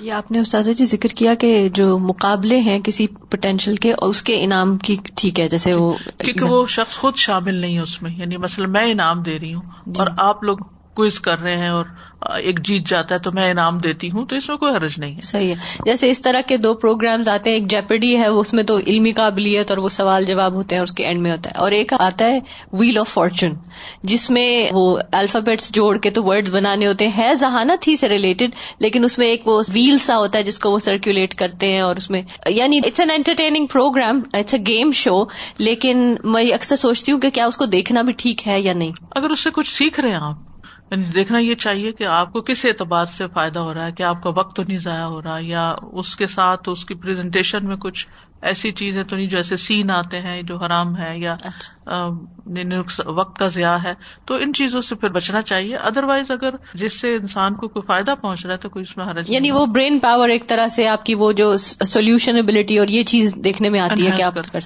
یہ 0.00 0.12
آپ 0.12 0.30
نے 0.30 0.38
استاذ 0.38 0.68
جی 0.76 0.84
ذکر 0.84 1.08
کیا 1.08 1.34
کہ 1.34 1.68
جو 1.68 1.98
مقابلے 1.98 2.60
ہیں 2.60 2.80
کسی 2.80 3.06
پوٹینشیل 3.06 3.76
کے 3.76 3.92
اس 3.98 4.22
کے 4.22 4.44
انعام 4.44 4.78
کی 4.78 4.94
ٹھیک 5.16 5.40
ہے 5.40 5.48
جیسے 5.48 5.74
وہ 5.74 5.94
کیونکہ 6.18 6.44
وہ 6.44 6.66
شخص 6.66 6.96
خود 6.96 7.16
شامل 7.16 7.54
نہیں 7.54 7.76
ہے 7.76 7.82
اس 7.82 8.02
میں۔ 8.02 8.10
یعنی 8.16 8.36
مثلاً 8.36 8.70
میں 8.70 8.90
انعام 8.90 9.22
دے 9.22 9.38
رہی 9.38 9.54
ہوں 9.54 9.62
جی۔ 9.86 9.98
اور 9.98 10.06
آپ 10.18 10.44
لوگ 10.44 10.58
کوئز 10.94 11.20
کر 11.20 11.38
رہے 11.38 11.56
ہیں 11.56 11.68
اور 11.68 11.84
ایک 12.20 12.66
جیت 12.66 12.88
جاتا 12.88 13.14
ہے 13.14 13.20
تو 13.20 13.32
میں 13.32 13.50
انعام 13.50 13.78
دیتی 13.78 14.10
ہوں 14.10 14.26
تو 14.26 14.36
اس 14.36 14.48
میں 14.48 14.56
کوئی 14.56 14.74
حرج 14.74 14.92
نہیں 14.98 15.14
ہے۔ 15.14 15.20
صحیح 15.20 15.48
ہے۔ 15.48 15.54
جیسے 15.84 16.10
اس 16.10 16.20
طرح 16.20 16.40
کے 16.40 16.56
دو 16.56 16.74
پروگرامز 16.74 17.28
آتے 17.28 17.50
ہیں 17.50 17.56
ایک 17.56 17.66
جیپڈی 17.70 18.16
ہے 18.16 18.26
اس 18.26 18.54
میں 18.54 18.62
تو 18.62 18.78
علمی 18.78 19.12
قابلیت 19.12 19.70
اور 19.70 19.78
وہ 19.78 19.88
سوال 19.88 20.24
جواب 20.24 20.54
ہوتے 20.54 20.76
ہیں 20.76 20.82
اس 20.82 20.92
کے 20.92 21.04
اینڈ 21.06 21.20
میں 21.20 21.30
ہوتا 21.30 21.50
ہے۔ 21.50 21.58
اور 21.58 21.72
ایک 21.72 21.92
آتا 21.98 22.24
ہے 22.24 22.38
ویل 22.72 22.98
آف 22.98 23.08
فارچون 23.08 23.54
جس 24.02 24.30
میں 24.30 24.70
وہ 24.72 24.98
الفابیٹس 25.12 25.72
جوڑ 25.72 25.98
کے 25.98 26.10
تو 26.10 26.24
ورڈ 26.24 26.48
بنانے 26.48 26.86
ہوتے 26.86 27.08
ہیں۔ 27.08 27.34
ذہانت 27.34 27.88
ہی 27.88 27.96
سے 27.96 28.08
ریلیٹڈ 28.08 28.50
لیکن 28.78 29.04
اس 29.04 29.18
میں 29.18 29.26
ایک 29.26 29.48
وہ 29.48 29.62
ویل 29.72 29.98
سا 29.98 30.16
ہوتا 30.16 30.38
ہے 30.38 30.44
جس 30.44 30.58
کو 30.58 30.70
وہ 30.70 30.78
سرکولیٹ 30.78 31.34
کرتے 31.34 31.72
ہیں 31.72 31.80
اور 31.80 31.96
اس 31.96 32.10
میں 32.10 32.22
یعنی 32.48 32.78
it's 32.78 33.00
an 33.00 33.10
entertaining 33.10 33.66
program 33.66 34.20
it's 34.32 34.54
a 34.54 34.60
game 34.66 34.90
show 34.90 35.24
لیکن 35.58 36.14
میں 36.24 36.44
اکثر 36.44 36.76
سوچتی 36.76 37.12
ہوں 37.12 37.20
کہ 37.20 37.30
کیا 37.30 37.46
اس 37.46 37.56
کو 37.56 37.64
دیکھنا 37.64 38.02
بھی 38.02 38.12
ٹھیک 38.12 38.48
ہے 38.48 38.60
یا 38.60 38.72
نہیں۔ 38.72 38.92
اگر 39.10 39.30
اس 39.30 39.40
سے 39.40 39.50
کچھ 39.50 39.70
سیکھ 39.70 40.00
رہے 40.00 40.08
ہیں 40.08 40.16
آپ 40.16 40.49
دیکھنا 40.96 41.38
یہ 41.38 41.54
چاہیے 41.54 41.92
کہ 41.92 42.04
آپ 42.04 42.32
کو 42.32 42.40
کس 42.40 42.64
اعتبار 42.64 43.06
سے 43.06 43.24
فائدہ 43.34 43.58
ہو 43.58 43.74
رہا 43.74 43.86
ہے 43.86 43.92
کہ 43.92 44.02
آپ 44.02 44.22
کا 44.22 44.30
وقت 44.30 44.56
تو 44.56 44.62
نہیں 44.68 44.78
ضائع 44.78 45.04
ہو 45.04 45.22
رہا 45.22 45.38
یا 45.40 45.74
اس 45.92 46.16
کے 46.16 46.26
ساتھ 46.26 46.68
اس 46.68 46.84
کی 46.84 46.94
پرزنٹیشن 46.94 47.66
میں 47.66 47.76
کچھ 47.76 48.08
ایسی 48.42 48.72
چیزیں 48.72 49.04
تو 49.04 49.16
نہیں 49.16 49.26
جو 49.26 49.36
ایسے 49.36 49.56
سین 49.56 49.90
آتے 49.90 50.20
ہیں 50.20 50.42
جو 50.42 50.56
حرام 50.56 50.96
ہے 50.96 51.18
یا 51.18 51.36
اچھا۔ 51.44 53.10
وقت 53.10 53.38
کا 53.38 53.46
ضیاع 53.46 53.76
ہے۔ 53.76 53.94
تو 54.24 54.34
ان 54.34 54.52
چیزوں 54.52 54.80
سے 54.80 54.94
پھر 54.94 55.08
بچنا 55.08 55.42
چاہیے۔ 55.42 55.76
ادر 55.76 56.04
وائز 56.04 56.30
اگر 56.30 56.50
جس 56.74 57.00
سے 57.00 57.14
انسان 57.14 57.54
کو 57.54 57.68
کوئی 57.68 57.86
فائدہ 57.86 58.14
پہنچ 58.20 58.46
رہا 58.46 58.52
ہے 58.52 58.58
تو 58.58 58.68
کوئی 58.68 58.84
اس 58.88 58.96
میں 58.96 59.06
حرج 59.06 59.30
یعنی 59.30 59.50
وہ 59.50 59.66
برین 59.66 59.98
پاور 59.98 60.28
ایک 60.28 60.48
طرح 60.48 60.68
سے 60.68 60.88
آپ 60.88 61.04
کی 61.04 61.14
وہ 61.14 61.32
جو 61.32 61.56
سولوشن 61.56 62.38
ابلٹی 62.38 62.78
اور 62.78 62.88
یہ 62.88 63.02
چیز 63.02 63.34
دیکھنے 63.36 63.68
میں 63.68 63.80
آتی 63.80 64.06
ہے 64.06 64.16
کہ 64.16 64.22
آپ 64.22 64.34
کر 64.34 64.60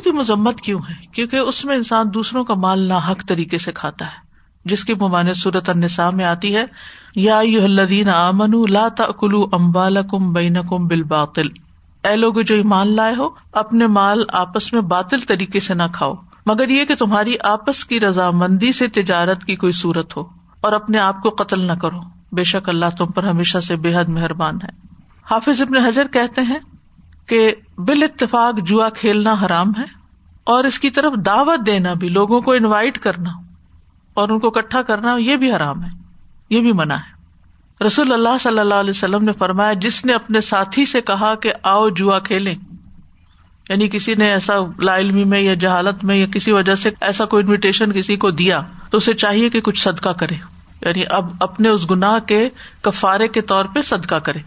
کی 0.00 0.12
مذمت 0.12 0.60
کیوں 0.60 0.80
ہے؟ 0.90 0.94
کیونکہ 1.12 1.36
اس 1.36 1.64
میں 1.64 1.76
انسان 1.76 2.06
دوسروں 2.14 2.44
کا 2.44 2.54
مال 2.54 2.88
ناحق 2.88 3.28
طریقے 3.28 3.58
سے 3.58 3.72
کھاتا 3.72 4.06
ہے۔ 4.06 4.31
جس 4.64 4.84
کی 4.84 4.94
ممانع 4.94 5.32
صورت 5.32 5.68
النساء 5.70 6.08
میں 6.10 6.24
آتی 6.24 6.54
ہے، 6.56 6.64
یا 7.16 7.38
الذین 7.38 8.08
آمنوا 8.08 8.66
لا 8.68 8.86
تاکلوا 8.88 9.48
اموالکم 9.52 10.32
بینکم 10.32 10.86
بالباطل۔ 10.88 11.48
اے 12.04 12.14
لوگ 12.16 12.40
جو 12.40 12.54
ایمان 12.54 12.94
لائے 12.96 13.14
ہو، 13.14 13.28
اپنے 13.52 13.86
مال 13.86 14.24
آپس 14.34 14.72
میں 14.72 14.80
باطل 14.88 15.20
طریقے 15.28 15.60
سے 15.60 15.74
نہ 15.74 15.82
کھاؤ۔ 15.92 16.14
مگر 16.46 16.68
یہ 16.68 16.84
کہ 16.84 16.94
تمہاری 16.94 17.34
آپس 17.44 17.84
کی 17.84 18.00
رضامندی 18.00 18.72
سے 18.72 18.88
تجارت 18.92 19.44
کی 19.44 19.56
کوئی 19.56 19.72
صورت 19.72 20.16
ہو، 20.16 20.24
اور 20.60 20.72
اپنے 20.72 20.98
آپ 20.98 21.20
کو 21.22 21.30
قتل 21.38 21.60
نہ 21.60 21.72
کرو۔ 21.72 22.00
بے 22.32 22.44
شک 22.44 22.68
اللہ 22.68 22.96
تم 22.98 23.06
پر 23.06 23.24
ہمیشہ 23.24 23.58
سے 23.58 23.76
بے 23.76 23.94
حد 23.94 24.08
مہربان 24.08 24.58
ہے۔ 24.62 24.70
حافظ 25.30 25.60
ابن 25.60 25.76
حجر 25.76 26.06
کہتے 26.12 26.42
ہیں 26.42 26.58
کہ 27.26 27.54
بال 27.78 28.02
اتفاق 28.02 28.60
جوا 28.60 28.88
کھیلنا 28.90 29.34
حرام 29.42 29.72
ہے، 29.78 29.84
اور 30.46 30.64
اس 30.64 30.78
کی 30.78 30.90
طرف 30.90 31.12
دعوت 31.26 31.66
دینا 31.66 31.92
بھی، 31.92 32.08
لوگوں 32.08 32.40
کو 32.40 32.52
انوائٹ 32.52 32.98
کرنا۔ 32.98 33.30
اور 34.14 34.28
ان 34.28 34.38
کو 34.38 34.46
اکٹھا 34.46 34.82
کرنا 34.82 35.16
یہ 35.18 35.36
بھی 35.36 35.52
حرام 35.52 35.84
ہے، 35.84 35.88
یہ 36.50 36.60
بھی 36.60 36.72
منع 36.72 36.94
ہے۔ 36.94 37.12
رسول 37.84 38.12
اللہ 38.12 38.38
صلی 38.40 38.58
اللہ 38.58 38.74
علیہ 38.74 38.90
وسلم 38.90 39.24
نے 39.24 39.32
فرمایا، 39.32 39.72
جس 39.72 40.04
نے 40.04 40.12
اپنے 40.12 40.40
ساتھی 40.40 40.86
سے 40.86 41.00
کہا 41.00 41.34
کہ 41.34 41.52
آؤ 41.62 41.88
جوا 41.88 42.18
کھیلیں 42.18 42.54
یعنی 43.68 43.88
کسی 43.88 44.14
نے 44.14 44.30
ایسا 44.30 44.54
لا 44.78 44.98
علمی 44.98 45.24
میں 45.24 45.40
یا 45.40 45.54
جہالت 45.54 46.04
میں 46.04 46.16
یا 46.16 46.26
کسی 46.26 46.52
وجہ 46.52 46.74
سے 46.74 46.90
ایسا 47.00 47.24
کوئی 47.24 47.42
انویٹیشن 47.44 47.92
کسی 47.92 48.16
کو 48.16 48.30
دیا 48.30 48.60
تو 48.90 48.96
اسے 48.96 49.14
چاہیے 49.14 49.50
کہ 49.50 49.60
کچھ 49.60 49.82
صدقہ 49.82 50.08
کرے۔ 50.08 50.34
یعنی 50.82 51.02
اب 51.10 51.30
اپنے 51.40 51.68
اس 51.68 51.90
گناہ 51.90 52.18
کے 52.18 52.48
کفارے 52.82 53.28
کے 53.28 53.42
طور 53.42 53.64
پہ 53.64 53.82
صدقہ 53.82 54.14
کرے۔ 54.14 54.38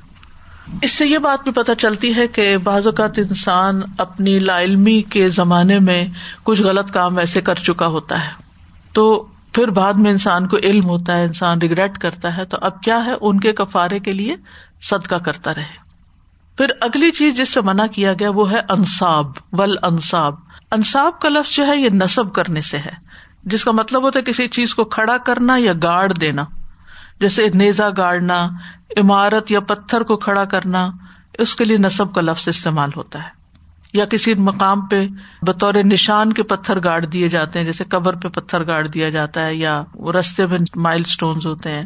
اس 0.81 0.91
سے 0.91 1.07
یہ 1.07 1.17
بات 1.17 1.43
بھی 1.43 1.51
پتہ 1.51 1.71
چلتی 1.77 2.15
ہے 2.15 2.27
کہ 2.27 2.57
بعض 2.57 2.87
اوقات 2.87 3.19
انسان 3.19 3.81
اپنی 3.97 4.39
لا 4.39 4.61
علمی 4.61 5.01
کے 5.01 5.29
زمانے 5.29 5.79
میں 5.79 6.05
کچھ 6.43 6.61
غلط 6.61 6.91
کام 6.91 7.17
ایسے 7.17 7.41
کر 7.41 7.55
چکا 7.55 7.87
ہوتا 7.87 8.27
ہے۔ 8.27 8.31
تو 8.93 9.25
پھر 9.55 9.67
بعد 9.67 9.93
میں 9.93 10.11
انسان 10.11 10.47
کو 10.47 10.57
علم 10.57 10.85
ہوتا 10.85 11.17
ہے، 11.17 11.23
انسان 11.23 11.57
ریگریٹ 11.57 11.97
کرتا 11.97 12.37
ہے، 12.37 12.45
تو 12.45 12.57
اب 12.61 12.81
کیا 12.81 13.05
ہے؟ 13.05 13.11
ان 13.21 13.39
کے 13.39 13.53
کفارے 13.53 13.99
کے 13.99 14.13
لیے 14.13 14.35
صدقہ 14.81 15.15
کرتا 15.15 15.53
رہے۔ 15.53 15.85
پھر 16.57 16.65
اگلی 16.81 17.11
چیز 17.11 17.37
جس 17.37 17.49
سے 17.49 17.61
منع 17.61 17.85
کیا 17.85 18.13
گیا 18.13 18.29
وہ 18.29 18.51
ہے 18.51 18.59
انصاب 18.69 19.25
ول 19.51 19.75
انصاب 19.81 20.35
انصاب 20.71 21.19
کا 21.19 21.29
لفظ 21.29 21.55
جو 21.55 21.67
ہے 21.67 21.77
یہ 21.77 21.89
نصب 21.89 22.33
کرنے 22.33 22.61
سے 22.61 22.77
ہے۔ 22.77 22.91
جس 23.43 23.63
کا 23.63 23.71
مطلب 23.71 24.03
ہوتا 24.03 24.19
ہے 24.19 24.23
کسی 24.23 24.47
چیز 24.47 24.75
کو 24.75 24.83
کھڑا 24.83 25.17
کرنا 25.17 25.55
یا 25.57 25.73
گاڑ 25.83 26.11
دینا۔ 26.11 26.45
جیسے 27.19 27.49
نیزا 27.53 27.89
گاڑنا، 27.97 28.47
عمارت 28.97 29.51
یا 29.51 29.59
پتھر 29.59 30.01
کو 30.01 30.17
کھڑا 30.17 30.45
کرنا، 30.45 30.89
اس 31.33 31.55
کے 31.55 31.65
لیے 31.65 31.77
نصب 31.77 32.13
کا 32.13 32.21
لفظ 32.21 32.47
استعمال 32.47 32.89
ہوتا 32.95 33.23
ہے۔ 33.23 33.34
یا 33.95 34.05
کسی 34.05 34.33
مقام 34.33 34.81
پہ 34.81 35.07
بطور 35.41 35.73
نشان 35.73 36.33
کے 36.33 36.43
پتھر 36.43 36.83
گاڑ 36.83 37.05
دیے 37.05 37.29
جاتے 37.29 37.59
ہیں، 37.59 37.65
جیسے 37.65 37.83
قبر 37.83 38.15
پہ 38.15 38.27
پتھر 38.27 38.67
گاڑ 38.67 38.87
دیا 38.87 39.09
جاتا 39.09 39.45
ہے 39.45 39.55
یا 39.55 39.83
رستے 40.19 40.47
میں 40.47 40.59
مائل 40.75 41.01
اسٹون 41.05 41.39
ہوتے 41.45 41.71
ہیں۔ 41.71 41.85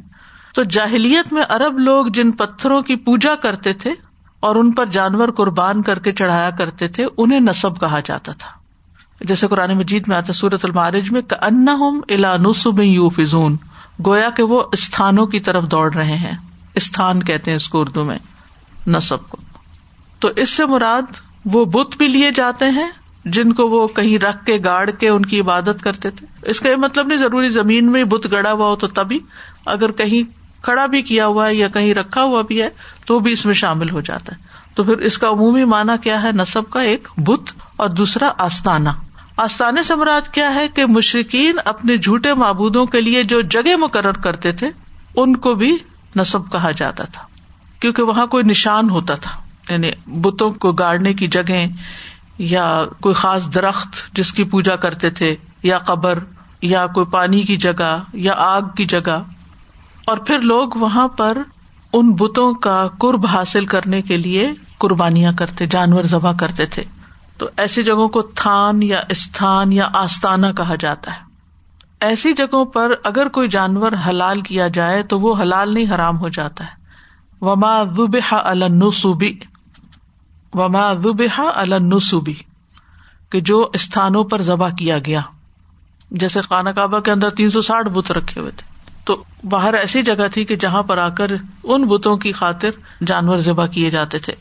تو 0.56 0.64
جاہلیت 0.64 1.34
میں 1.34 1.44
ارب 1.50 1.80
لوگ 1.80 2.06
جن 2.06 2.32
پتھروں 2.32 2.82
کی 2.82 2.96
پوجا 2.96 3.36
کرتے 3.36 3.74
تھے 3.74 3.94
اور 4.40 4.56
ان 4.56 4.72
پر 4.72 4.86
جانور 4.86 5.30
قربان 5.30 5.82
کر 5.82 6.00
کے 6.00 6.12
چڑھایا 6.12 6.50
کرتے 6.50 6.88
تھے، 6.88 7.06
انہیں 7.18 7.40
نصب 7.40 7.80
کہا 7.80 8.00
جاتا 8.00 8.32
تھا۔ 8.32 8.50
جیسے 9.22 9.48
قرآن 9.48 9.78
مجید 9.78 10.04
میں 10.08 10.18
آتا 10.18 10.34
سورت 10.34 10.66
المارج 10.66 11.12
میں 11.12 11.22
انا 11.42 11.74
ہم 11.74 12.02
الا 12.10 12.36
نصب 12.36 12.80
یو 12.80 13.10
فضون 13.10 13.56
گویا 14.06 14.30
کہ 14.30 14.44
وہ 14.44 14.64
استھانوں 14.72 15.26
کی 15.26 15.40
طرف 15.40 15.64
دوڑ 15.64 15.94
رہے 15.94 16.18
ہیں۔ 16.18 16.38
استھان 16.76 17.24
کہتے 17.24 17.52
ہیں 17.52 17.56
اس 17.56 17.70
کو 17.70 17.82
اردو 17.82 18.06
میں، 18.06 18.18
نصب 18.88 19.30
کو۔ 19.30 19.38
تو 20.20 20.30
اس 20.36 20.50
سے 20.50 20.66
مراد 20.66 21.29
وہ 21.46 21.66
بت 21.66 21.98
بھی 21.98 22.08
لیے 22.08 22.32
جاتے 22.32 22.66
ہیں 22.66 22.90
جن 23.26 23.54
کو 23.54 23.68
وہ 23.68 23.88
کہیں 23.88 24.18
رکھ 24.18 24.46
کے 24.46 24.58
گاڑ 24.66 24.90
کے 24.90 25.10
ان 25.10 25.26
کی 25.26 25.40
عبادت 25.40 25.84
کرتے 25.84 26.10
تھے۔ 26.10 26.26
اس 26.42 26.60
کا 26.60 26.70
یہ 26.70 26.76
مطلب 26.76 27.08
نہیں 27.08 27.18
ضروری 27.18 27.50
زمین 27.50 27.92
میں 27.92 28.04
بت 28.04 28.32
گڑا 28.32 28.52
ہوا 28.52 28.68
ہو 28.68 28.76
تو 28.76 28.88
تبھی 28.88 29.20
اگر 29.66 29.92
کہیں 29.92 30.40
کھڑا 30.64 30.86
بھی 30.86 31.02
کیا 31.02 31.28
ہوا 31.28 31.48
ہے 31.48 31.56
یا 31.56 31.68
کہیں 31.68 31.94
رکھا 31.94 32.24
ہوا 32.24 32.42
بھی 32.42 32.62
ہے 32.62 32.70
تو 33.06 33.20
بھی 33.20 33.32
اس 33.32 33.46
میں 33.46 33.54
شامل 33.54 33.90
ہو 33.90 34.02
جاتا 34.02 34.36
ہے۔ 34.36 34.42
تو 34.76 34.84
پھر 34.84 34.98
اس 34.98 35.18
کا 35.18 35.28
عمومی 35.28 35.64
معنی 35.66 35.94
کیا 36.04 36.24
ہے؟ 36.24 36.30
نصب 36.34 36.70
کا 36.70 36.82
ایک 36.82 37.08
بت 37.18 37.54
اور 37.76 37.90
دوسرا 37.90 38.32
آستانہ۔ 38.38 38.90
آستانے 39.38 39.84
سے 39.84 39.96
مراد 39.96 40.34
کیا 40.34 40.56
ہے 40.56 40.68
کہ 40.68 40.86
مشرقین 40.86 41.56
اپنے 41.66 41.98
جھوٹے 41.98 42.34
معبودوں 42.34 42.86
کے 42.86 43.02
لیے 43.02 43.24
جو 43.24 43.42
جگہ 43.42 43.76
مقرر 43.76 44.12
کرتے 44.12 44.52
تھے، 44.52 44.70
ان 45.16 45.36
کو 45.36 45.56
بھی 45.56 45.78
نصب 46.16 46.52
کہا 46.52 46.72
جاتا 46.72 47.04
تھا، 47.04 47.24
کیونکہ 47.80 48.04
وہاں 48.04 48.28
کوئی 48.28 48.44
نشان 48.44 48.90
ہوتا 48.90 49.16
تھا۔ 49.16 49.49
یعنی 49.70 49.92
بتوں 50.08 50.52
کو 50.52 50.72
گاڑنے 50.72 51.14
کی 51.14 51.28
جگہ 51.28 51.66
یا 52.38 52.86
کوئی 53.02 53.16
خاص 53.16 53.54
درخت 53.54 54.14
جس 54.14 54.34
کی 54.34 54.44
پوجا 54.44 54.76
کرتے 54.76 55.10
تھے، 55.10 55.36
یا 55.64 55.80
قبر، 55.80 56.20
یا 56.62 56.88
کوئی 56.88 57.06
پانی 57.06 57.42
کی 57.42 57.58
جگہ، 57.58 58.00
یا 58.14 58.34
آگ 58.38 58.62
کی 58.78 58.86
جگہ۔ 58.86 59.24
اور 60.06 60.18
پھر 60.18 60.42
لوگ 60.42 60.70
وہاں 60.76 61.08
پر 61.08 61.38
ان 61.94 62.12
بتوں 62.12 62.54
کا 62.54 62.88
قرب 63.00 63.26
حاصل 63.26 63.66
کرنے 63.66 64.02
کے 64.02 64.18
لیے 64.18 64.54
قربانیاں 64.78 65.32
کرتے، 65.32 65.66
جانور 65.66 66.04
ذبح 66.04 66.32
کرتے 66.32 66.66
تھے۔ 66.66 66.84
تو 67.38 67.50
ایسی 67.58 67.84
جگہوں 67.84 68.10
کو 68.10 68.22
تھان 68.22 68.84
یا 68.84 69.02
استھان 69.10 69.74
یا 69.74 69.90
آستانہ 69.94 70.48
کہا 70.58 70.76
جاتا 70.80 71.12
ہے۔ 71.12 71.20
ایسی 72.00 72.34
جگہوں 72.34 72.66
پر 72.66 72.92
اگر 73.04 73.28
کوئی 73.28 73.50
جانور 73.50 73.92
حلال 74.10 74.42
کیا 74.42 74.68
جائے 74.68 75.04
تو 75.04 75.20
وہ 75.20 75.42
حلال 75.42 75.74
نہیں، 75.74 75.96
حرام 75.96 76.18
ہو 76.18 76.30
جاتا 76.30 76.64
ہے۔ 76.64 76.80
وما 77.42 77.82
وبا 77.82 78.38
النسوبی 78.50 79.40
وما 80.54 80.92
وبا 80.92 81.52
النسوبی 81.56 82.34
کہ 83.30 83.40
جو 83.40 83.70
استھانوں 83.74 84.24
پر 84.24 84.42
ذبح 84.42 84.70
کیا 84.70 84.98
گیا۔ 85.00 85.22
جیسے 86.12 86.42
خانہ 86.42 86.70
کعبہ 86.70 87.00
کے 87.00 87.12
اندر 87.12 87.30
تین 87.30 87.50
سو 87.50 87.62
ساٹھ 87.62 87.88
بت 87.88 88.12
رکھے 88.12 88.42
ہوئے 88.42 88.52
تھے۔ 88.52 88.70
تو 89.04 89.24
باہر 89.50 89.74
ایسی 89.74 90.04
جگہ 90.04 90.28
تھی 90.34 90.46
کہ 90.46 90.56
جہاں 90.56 90.84
پر 90.84 90.98
آ 90.98 91.10
کر 91.10 91.32
ان 91.64 91.86
بتوں 91.86 92.18
کی 92.18 92.32
خاطر 92.32 92.70
جانور 93.06 93.38
ذبح 93.38 93.66
کیے 93.66 93.90
جاتے 93.90 94.20
تھے۔ 94.20 94.34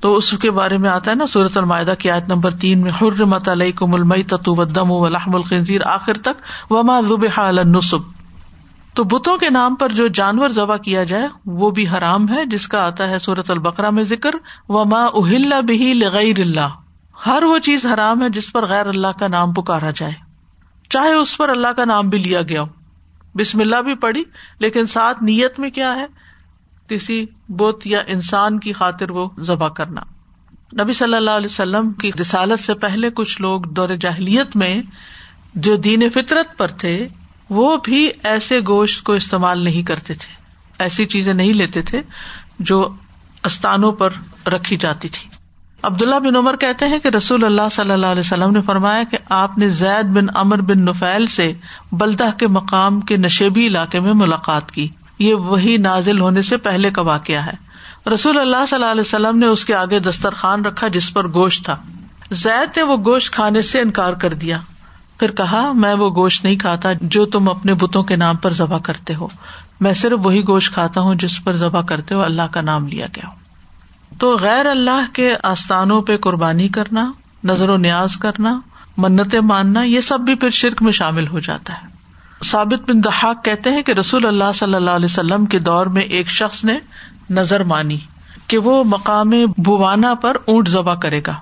تو 0.00 0.16
اس 0.16 0.30
کے 0.30 0.50
بارے 0.50 0.78
میں 0.78 0.90
آتا 0.90 1.10
ہے 1.10 1.16
نا 1.16 1.26
سورت 1.26 1.56
المائدہ 1.56 1.94
کی 1.98 2.10
آیت 2.10 2.28
نمبر 2.28 2.50
تین 2.50 2.80
میں 2.80 2.92
حر 3.02 3.24
مت 3.24 3.48
علیہ 3.48 3.78
کو 3.78 3.86
ملمئی 3.86 4.22
الخنزیر 4.30 5.80
آخر 5.86 6.16
تک، 6.22 6.72
وما 6.72 7.00
ذبح 7.00 7.40
النصب 7.40 8.19
تو 8.94 9.04
بتوں 9.04 9.38
کے 9.38 9.50
نام 9.50 9.74
پر 9.74 9.88
جو 9.88 10.08
جانور 10.08 10.48
ذبح 10.48 10.76
کیا 10.76 11.04
جائے، 11.04 11.28
وہ 11.46 11.70
بھی 11.70 11.88
حرام 11.88 12.28
ہے، 12.28 12.44
جس 12.44 12.68
کا 12.68 12.86
آتا 12.86 13.10
ہے 13.10 13.18
سورت 13.18 13.50
البقرا 13.50 13.90
میں 13.90 14.04
ذکر، 14.04 14.30
وما 14.68 15.04
اہل 15.04 15.52
بہی 15.68 15.94
لغیر 15.94 16.40
اللہ 16.40 16.68
ہر 17.26 17.42
وہ 17.42 17.58
چیز 17.58 17.86
حرام 17.86 18.22
ہے 18.22 18.28
جس 18.28 18.52
پر 18.52 18.66
غیر 18.66 18.86
اللہ 18.86 19.06
کا 19.18 19.28
نام 19.28 19.52
پکارا 19.52 19.90
جائے۔ 19.90 20.12
چاہے 20.88 21.12
اس 21.12 21.36
پر 21.36 21.48
اللہ 21.48 21.68
کا 21.68 21.84
نام 21.84 22.08
بھی 22.08 22.18
لیا 22.18 22.42
گیا 22.42 22.62
ہو۔ 22.62 22.66
بسم 23.34 23.60
اللہ 23.60 23.76
بھی 23.76 23.94
پڑھی، 23.94 24.24
لیکن 24.58 24.86
ساتھ 24.86 25.22
نیت 25.22 25.60
میں 25.60 25.70
کیا 25.70 25.94
ہے؟ 25.94 26.06
کسی 26.88 27.26
بت 27.48 27.86
یا 27.86 28.00
انسان 28.06 28.58
کی 28.58 28.72
خاطر 28.72 29.10
وہ 29.10 29.28
ذبح 29.40 29.68
کرنا۔ 29.68 30.00
نبی 30.82 30.92
صلی 30.92 31.14
اللہ 31.14 31.30
علیہ 31.30 31.46
وسلم 31.46 31.92
کی 31.92 32.10
رسالت 32.20 32.60
سے 32.60 32.74
پہلے 32.74 33.10
کچھ 33.10 33.40
لوگ 33.40 33.60
دور 33.60 33.88
جاہلیت 33.88 34.56
میں 34.56 34.82
جو 35.54 35.76
دین 35.76 36.10
فطرت 36.10 36.58
پر 36.58 36.66
تھے 36.66 37.08
وہ 37.50 37.76
بھی 37.76 38.10
ایسے 38.24 38.60
گوشت 38.66 39.04
کو 39.04 39.12
استعمال 39.12 39.58
نہیں 39.58 39.82
کرتے 39.82 40.14
تھے۔ 40.14 40.34
ایسی 40.78 41.06
چیزیں 41.06 41.34
نہیں 41.34 41.52
لیتے 41.52 41.82
تھے 41.82 42.02
جو 42.58 42.88
استانوں 43.44 43.92
پر 43.92 44.10
رکھی 44.48 44.76
جاتی 44.76 45.08
تھی۔ 45.08 45.28
عبداللہ 45.82 46.14
بن 46.14 46.36
عمر 46.36 46.56
کہتے 46.56 46.86
ہیں 46.86 46.98
کہ 46.98 47.08
رسول 47.08 47.44
اللہ 47.44 47.68
صلی 47.72 47.90
اللہ 47.90 48.06
علیہ 48.06 48.20
وسلم 48.20 48.50
نے 48.50 48.62
فرمایا 48.62 49.02
کہ 49.10 49.18
آپ 49.28 49.58
نے 49.58 49.68
زید 49.68 50.04
بن 50.04 50.26
امر 50.34 50.60
بن 50.60 50.78
نفیل 50.78 51.26
سے 51.26 51.52
بلدہ 51.92 52.28
کے 52.38 52.46
مقام 52.46 53.00
کے 53.00 53.16
نشیبی 53.16 53.66
علاقے 53.66 54.00
میں 54.00 54.12
ملاقات 54.14 54.72
کی۔ 54.72 54.88
یہ 55.18 55.34
وہی 55.34 55.76
نازل 55.76 56.20
ہونے 56.20 56.42
سے 56.42 56.56
پہلے 56.56 56.90
کا 56.90 57.02
واقعہ 57.02 57.46
ہے۔ 57.46 57.70
رسول 58.10 58.38
اللہ 58.38 58.66
صلی 58.68 58.76
اللہ 58.76 58.90
علیہ 58.90 59.00
وسلم 59.00 59.38
نے 59.38 59.46
اس 59.46 59.64
کے 59.64 59.74
آگے 59.74 59.98
دسترخوان 59.98 60.64
رکھا 60.64 60.88
جس 60.88 61.14
پر 61.14 61.28
گوشت 61.28 61.64
تھا۔ 61.64 61.76
زید 62.30 62.76
نے 62.76 62.82
وہ 62.82 62.96
گوشت 62.96 63.32
کھانے 63.32 63.62
سے 63.62 63.80
انکار 63.80 64.12
کر 64.12 64.34
دیا۔ 64.34 64.60
پھر 65.20 65.30
کہا، 65.30 65.72
میں 65.72 65.94
وہ 65.94 66.10
گوشت 66.14 66.44
نہیں 66.44 66.56
کھاتا 66.56 66.88
جو 67.00 67.26
تم 67.26 67.48
اپنے 67.48 67.74
بتوں 67.74 68.02
کے 68.02 68.16
نام 68.16 68.36
پر 68.36 68.52
ذبح 68.52 68.78
کرتے 68.78 69.14
ہو۔ 69.14 69.28
میں 69.80 69.92
صرف 69.92 70.18
وہی 70.22 70.42
گوشت 70.48 70.74
کھاتا 70.74 71.00
ہوں 71.00 71.14
جس 71.14 71.44
پر 71.44 71.56
ذبح 71.56 71.82
کرتے 71.82 72.14
ہو، 72.14 72.20
اللہ 72.20 72.42
کا 72.50 72.60
نام 72.60 72.88
لیا 72.88 73.06
گیا۔ 73.16 73.28
ہو 73.28 73.34
تو 74.18 74.36
غیر 74.36 74.66
اللہ 74.66 75.12
کے 75.12 75.34
آستانوں 75.42 76.02
پہ 76.02 76.16
قربانی 76.16 76.68
کرنا، 76.68 77.12
نظر 77.44 77.68
و 77.68 77.76
نیاز 77.76 78.16
کرنا 78.16 78.60
منت 78.96 79.34
ماننا، 79.34 79.82
یہ 79.82 80.00
سب 80.00 80.20
بھی 80.20 80.34
پھر 80.34 80.50
شرک 80.50 80.82
میں 80.82 80.92
شامل 80.92 81.26
ہو 81.26 81.38
جاتا 81.38 81.72
ہے۔ 81.72 81.88
ثابت 82.44 82.90
بن 82.90 83.04
دہاق 83.04 83.44
کہتے 83.44 83.70
ہیں 83.70 83.82
کہ 83.82 83.92
رسول 83.92 84.26
اللہ 84.26 84.52
صلی 84.54 84.74
اللہ 84.74 84.90
علیہ 84.90 85.04
وسلم 85.04 85.44
کے 85.44 85.58
دور 85.58 85.86
میں 85.86 86.02
ایک 86.02 86.28
شخص 86.28 86.64
نے 86.64 86.78
نظر 87.30 87.62
مانی 87.62 87.98
کہ 88.46 88.58
وہ 88.58 88.84
مقام 88.84 89.30
بوانا 89.58 90.14
پر 90.14 90.36
اونٹ 90.44 90.68
ذبح 90.68 90.94
کرے 90.94 91.20
گا۔ 91.26 91.34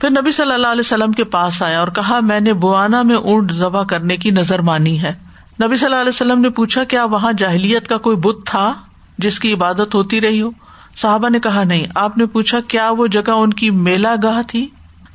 پھر 0.00 0.10
نبی 0.10 0.32
صلی 0.32 0.52
اللہ 0.52 0.66
علیہ 0.66 0.80
وسلم 0.80 1.12
کے 1.12 1.24
پاس 1.24 1.62
آیا 1.62 1.80
اور 1.80 1.88
کہا، 1.88 2.20
میں 2.22 2.40
نے 2.40 2.52
بوانا 2.52 3.02
میں 3.02 3.16
اونٹ 3.16 3.52
ذبح 3.52 3.84
کرنے 3.84 4.16
کی 4.16 4.30
نظر 4.30 4.58
مانی 4.58 5.02
ہے۔ 5.02 5.14
نبی 5.62 5.76
صلی 5.76 5.86
اللہ 5.86 5.96
علیہ 5.96 6.08
وسلم 6.08 6.40
نے 6.40 6.48
پوچھا، 6.48 6.84
کیا 6.84 7.04
وہاں 7.04 7.32
جاہلیت 7.32 7.88
کا 7.88 7.96
کوئی 7.96 8.16
بت 8.16 8.46
تھا 8.46 8.74
جس 9.18 9.40
کی 9.40 9.52
عبادت 9.52 9.94
ہوتی 9.94 10.20
رہی 10.20 10.42
ہو؟ 10.42 10.50
صاحبہ 10.96 11.28
نے 11.28 11.40
کہا، 11.40 11.64
نہیں۔ 11.64 11.84
آپ 11.94 12.18
نے 12.18 12.26
پوچھا، 12.26 12.60
کیا 12.60 12.90
وہ 12.90 13.06
جگہ 13.06 13.30
ان 13.30 13.52
کی 13.52 13.70
میلا 13.70 14.14
گاہ 14.22 14.42
تھی؟ 14.46 14.66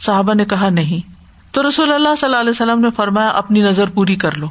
صاحبہ 0.02 0.34
نے 0.34 0.46
کہا، 0.46 0.70
نہیں۔ 0.70 1.12
تو 1.54 1.70
رسول 1.70 1.94
اللہ 1.94 2.10
صلی 2.18 2.28
اللہ 2.28 2.40
علیہ 2.40 2.50
وسلم 2.50 2.80
نے 2.80 2.88
فرمایا، 2.96 3.28
اپنی 3.28 3.62
نظر 3.62 3.90
پوری 3.90 4.16
کر 4.16 4.38
لو۔ 4.38 4.48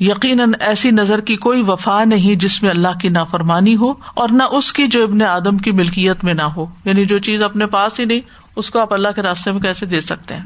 یقیناً 0.00 0.52
ایسی 0.60 0.90
نظر 0.90 1.20
کی 1.20 1.36
کوئی 1.36 1.62
وفا 1.68 2.04
نہیں 2.04 2.34
جس 2.34 2.62
میں 2.62 2.70
اللہ 2.70 2.98
کی 3.00 3.08
نافرمانی 3.08 3.76
ہو 3.76 3.92
اور 4.14 4.28
نہ 4.28 4.42
اس 4.42 4.72
کی 4.72 4.86
جو 4.86 5.02
ابن 5.02 5.22
آدم 5.22 5.58
کی 5.58 5.72
ملکیت 5.72 6.24
میں 6.24 6.34
نہ 6.34 6.42
ہو۔ 6.42 6.66
یعنی 6.84 7.04
جو 7.04 7.18
چیز 7.18 7.42
اپنے 7.42 7.66
پاس 7.66 8.00
ہی 8.00 8.04
نہیں 8.04 8.20
اس 8.56 8.70
کو 8.70 8.78
آپ 8.78 8.94
اللہ 8.94 9.08
کے 9.08 9.22
راستے 9.22 9.52
میں 9.52 9.60
کیسے 9.60 9.86
دے 9.86 10.00
سکتے 10.00 10.34
ہیں؟ 10.34 10.42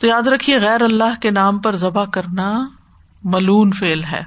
تو 0.00 0.06
یاد 0.06 0.22
رکھیے، 0.22 0.60
غیر 0.60 0.82
اللہ 0.82 1.20
کے 1.22 1.30
نام 1.30 1.58
پر 1.58 1.76
ذبح 1.76 2.04
کرنا 2.04 2.68
ملون 3.24 3.72
فیل 3.72 4.04
ہے۔ 4.04 4.22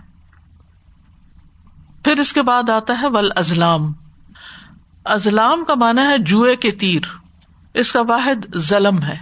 پھر 2.04 2.20
اس 2.20 2.34
کے 2.34 2.42
بعد 2.42 2.70
آتا 2.70 3.02
ہے 3.02 3.08
ول 3.08 3.32
ازلام 3.36 3.94
ازلام 5.06 5.66
کا 5.66 5.76
مانا 5.76 6.10
ہے 6.10 6.18
جوئے 6.18 6.56
کے 6.56 6.72
تیر۔ 6.72 7.02
اس 7.74 7.92
کا 7.92 8.02
واحد 8.02 8.58
ظلم 8.58 9.04
ہے۔ 9.04 9.18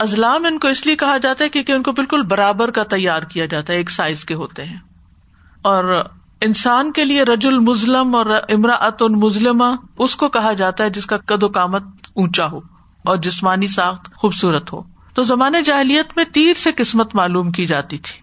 ازلام 0.00 0.44
ان 0.44 0.58
کو 0.58 0.68
اس 0.68 0.86
لیے 0.86 0.96
کہا 0.96 1.16
جاتا 1.16 1.44
ہے 1.44 1.48
کیونکہ 1.48 1.72
ان 1.72 1.82
کو 1.82 1.92
بالکل 1.92 2.22
برابر 2.22 2.70
کا 2.70 2.82
تیار 2.82 3.22
کیا 3.22 3.46
جاتا 3.46 3.72
ہے، 3.72 3.78
ایک 3.78 3.90
سائز 3.90 4.24
کے 4.24 4.34
ہوتے 4.34 4.64
ہیں۔ 4.64 4.78
اور 5.62 6.04
انسان 6.40 6.92
کے 6.92 7.04
لیے 7.04 7.22
رج 7.22 7.46
المزلم 7.46 8.14
اور 8.14 8.26
امراۃ 8.26 8.96
المزلمہ 9.00 9.64
اس 9.98 10.16
کو 10.16 10.28
کہا 10.28 10.52
جاتا 10.52 10.84
ہے 10.84 10.90
جس 10.90 11.06
کا 11.06 11.16
قد 11.18 11.42
و 11.42 11.48
کامت 11.48 11.82
اونچا 12.14 12.46
ہو۔ 12.46 12.60
اور 13.04 13.16
جسمانی 13.16 13.66
ساخت 13.66 14.14
خوبصورت 14.14 14.72
ہو۔ 14.72 14.82
تو 15.14 15.22
زمانے 15.22 15.62
جاہلیت 15.62 16.06
میں 16.16 16.24
تیر 16.24 16.54
سے 16.56 16.70
قسمت 16.76 17.14
معلوم 17.14 17.50
کی 17.50 17.66
جاتی 17.66 17.98
تھی۔ 17.98 18.22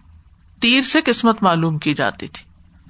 تیر 0.60 0.82
سے 0.82 1.00
قسمت 1.04 1.42
معلوم 1.42 1.78
کی 1.78 1.94
جاتی 1.94 2.28
تھی۔ 2.28 2.44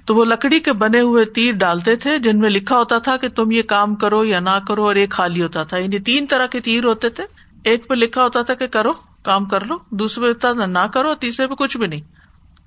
تو 0.05 0.15
وہ 0.15 0.25
لکڑی 0.25 0.59
کے 0.59 0.73
بنے 0.73 0.99
ہوئے 0.99 1.25
تیر 1.25 1.53
ڈالتے 1.53 1.95
تھے، 1.95 2.19
جن 2.19 2.39
میں 2.39 2.49
لکھا 2.49 2.77
ہوتا 2.77 2.99
تھا 2.99 3.17
کہ 3.17 3.29
تم 3.29 3.51
یہ 3.51 3.61
کام 3.61 3.95
کرو 3.95 4.25
یا 4.25 4.39
نہ 4.39 4.59
کرو، 4.67 4.85
اور 4.85 4.95
ایک 4.95 5.11
خالی 5.11 5.41
ہوتا 5.41 5.63
تھا۔ 5.63 5.77
یعنی 5.77 5.99
تین 5.99 6.25
طرح 6.27 6.45
کے 6.45 6.59
تیر 6.59 6.83
ہوتے 6.83 7.09
تھے۔ 7.09 7.23
ایک 7.63 7.87
پہ 7.87 7.93
لکھا 7.93 8.23
ہوتا 8.23 8.41
تھا 8.41 8.53
کہ 8.53 8.67
کرو، 8.67 8.91
کام 9.23 9.45
کر 9.45 9.65
لو۔ 9.65 9.75
دوسرے 9.89 10.33
پہ 10.33 10.47
نہ 10.47 10.87
کرو 10.93 11.15
تیسرے 11.15 11.47
پہ 11.47 11.53
کچھ 11.53 11.77
بھی 11.77 11.87
نہیں۔ 11.87 12.01